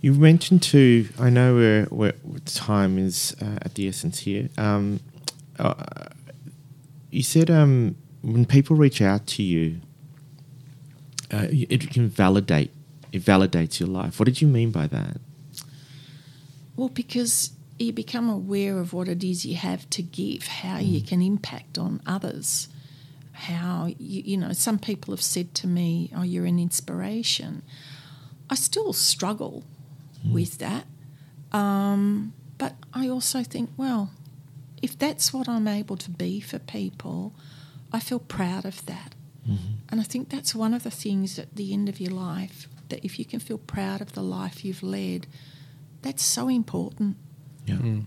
[0.00, 1.08] You mentioned too.
[1.18, 2.12] I know we're, we're
[2.44, 4.48] time is uh, at the essence here.
[4.56, 5.00] Um,
[5.58, 5.74] uh,
[7.10, 9.80] you said um, when people reach out to you,
[11.32, 12.72] uh, it can validate.
[13.12, 14.18] It validates your life.
[14.18, 15.18] What did you mean by that?
[16.76, 21.00] Well, because you become aware of what it is you have to give, how you
[21.00, 22.68] can impact on others,
[23.32, 27.62] how, you, you know, some people have said to me, Oh, you're an inspiration.
[28.50, 29.64] I still struggle
[30.24, 30.86] with that.
[31.52, 34.10] Um, but I also think, well,
[34.82, 37.34] if that's what I'm able to be for people,
[37.92, 39.14] I feel proud of that.
[39.48, 39.74] Mm-hmm.
[39.88, 43.04] And I think that's one of the things at the end of your life that
[43.04, 45.26] if you can feel proud of the life you've led,
[46.02, 47.16] that's so important.
[47.66, 47.76] Yeah.
[47.76, 48.04] Mm.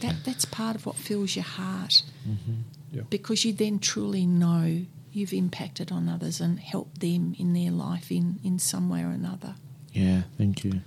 [0.00, 2.60] That that's part of what fills your heart, mm-hmm.
[2.92, 3.02] Yeah.
[3.08, 8.10] because you then truly know you've impacted on others and helped them in their life
[8.10, 9.54] in in some way or another.
[9.92, 10.22] Yeah.
[10.36, 10.82] Thank you.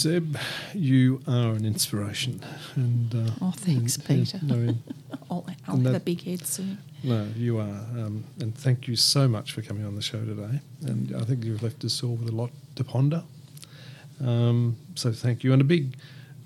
[0.00, 0.36] Zeb,
[0.74, 2.42] you are an inspiration.
[2.74, 4.40] And uh, Oh, thanks, and- and- Peter.
[4.44, 4.74] no,
[5.30, 6.76] I'll, I'll have that- a big head soon.
[7.02, 7.62] no, you are.
[7.96, 10.60] Um, and thank you so much for coming on the show today.
[10.82, 13.24] And I think you've left us all with a lot to ponder.
[14.22, 15.52] Um, so thank you.
[15.54, 15.96] And a big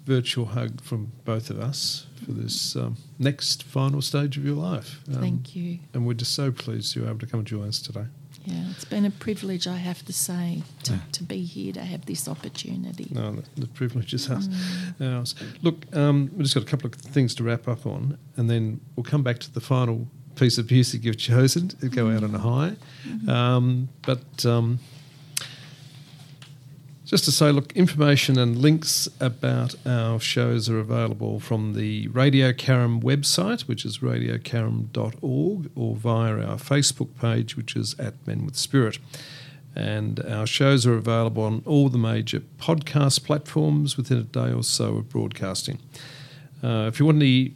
[0.05, 5.01] virtual hug from both of us for this um, next final stage of your life.
[5.09, 5.81] Um, Thank you.
[5.93, 8.07] And we're just so pleased you were able to come and join us today.
[8.51, 10.99] Yeah, it's been a privilege, I have to say, to, Yeah.
[11.13, 13.09] to be here to have this opportunity.
[13.13, 14.49] No, the, the privilege is ours.
[15.01, 15.35] ours.
[15.63, 18.81] Look, um, we've just got a couple of things to wrap up on, and then
[18.97, 22.35] we'll come back to the final piece of music you've chosen to go out on
[22.35, 22.75] a high.
[23.29, 24.79] Um, but um,
[27.11, 32.53] just to say, look, information and links about our shows are available from the Radio
[32.53, 38.55] Caram website, which is radiocaram.org, or via our Facebook page, which is at Men with
[38.55, 39.01] Spirit.
[39.75, 44.63] And our shows are available on all the major podcast platforms within a day or
[44.63, 45.81] so of broadcasting.
[46.63, 47.51] Uh, if you want to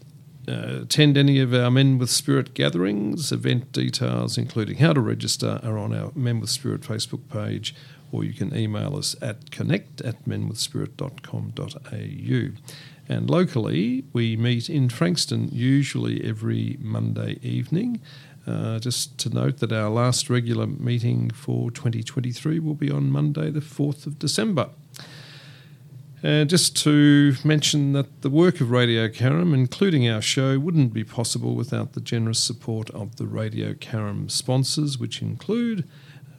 [0.48, 5.60] uh, attend any of our Men with Spirit gatherings, event details, including how to register,
[5.62, 7.72] are on our Men with Spirit Facebook page,
[8.12, 12.58] or you can email us at connect at menwithspirit.com.au.
[13.06, 18.00] And locally, we meet in Frankston usually every Monday evening.
[18.46, 23.50] Uh, just to note that our last regular meeting for 2023 will be on Monday,
[23.50, 24.68] the 4th of December.
[26.22, 31.04] Uh, just to mention that the work of Radio Caram, including our show, wouldn't be
[31.04, 35.86] possible without the generous support of the Radio Caram sponsors, which include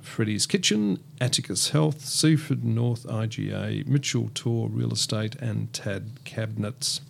[0.06, 7.02] Freddy's Kitchen, Atticus Health, Seaford North IGA, Mitchell Tour Real Estate, and Tad Cabinets.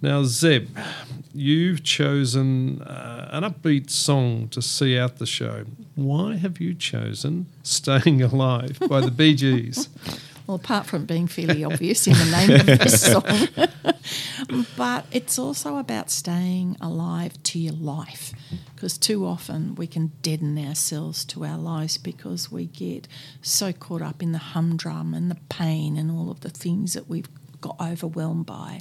[0.00, 0.76] Now, Zeb,
[1.32, 5.64] you've chosen uh, an upbeat song to see out the show.
[5.94, 9.88] Why have you chosen Staying Alive by the Bee Gees?
[10.46, 13.22] Well, apart from being fairly obvious in the name of this song,
[14.76, 18.32] but it's also about staying alive to your life
[18.74, 23.06] because too often we can deaden ourselves to our lives because we get
[23.40, 27.08] so caught up in the humdrum and the pain and all of the things that
[27.08, 27.28] we've
[27.60, 28.80] got overwhelmed by.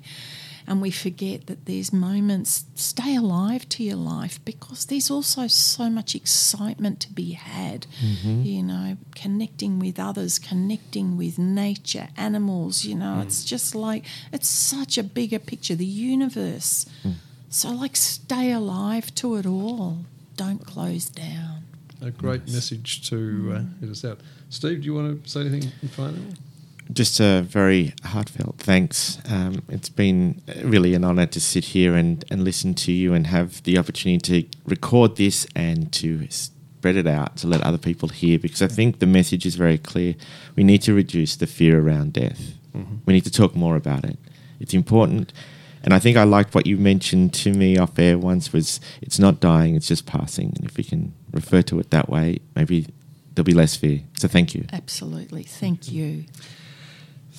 [0.67, 5.89] And we forget that there's moments, stay alive to your life because there's also so
[5.89, 7.87] much excitement to be had.
[8.03, 8.41] Mm-hmm.
[8.43, 13.23] You know, connecting with others, connecting with nature, animals, you know, mm.
[13.23, 16.85] it's just like, it's such a bigger picture, the universe.
[17.03, 17.15] Mm.
[17.49, 20.05] So, like, stay alive to it all.
[20.37, 21.63] Don't close down.
[22.01, 23.79] A great message to uh, mm.
[23.81, 24.19] get us out.
[24.49, 26.19] Steve, do you want to say anything in final?
[26.93, 29.19] Just a very heartfelt thanks.
[29.29, 33.27] Um, it's been really an honour to sit here and, and listen to you and
[33.27, 38.09] have the opportunity to record this and to spread it out to let other people
[38.09, 40.15] hear because I think the message is very clear.
[40.55, 42.53] We need to reduce the fear around death.
[42.75, 42.95] Mm-hmm.
[43.05, 44.17] We need to talk more about it.
[44.59, 45.31] It's important.
[45.83, 49.19] And I think I liked what you mentioned to me off air once was it's
[49.19, 50.53] not dying, it's just passing.
[50.55, 52.87] And if we can refer to it that way, maybe
[53.33, 54.01] there'll be less fear.
[54.17, 54.65] So thank you.
[54.71, 55.43] Absolutely.
[55.43, 56.25] Thank you.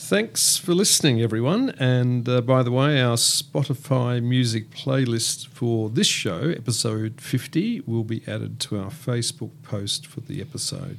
[0.04, 1.70] Thanks for listening, everyone.
[1.78, 8.02] And uh, by the way, our Spotify music playlist for this show, episode 50, will
[8.02, 10.98] be added to our Facebook post for the episode.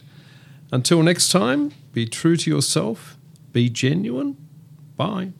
[0.72, 3.18] Until next time, be true to yourself,
[3.52, 4.38] be genuine.
[4.96, 5.34] Bye.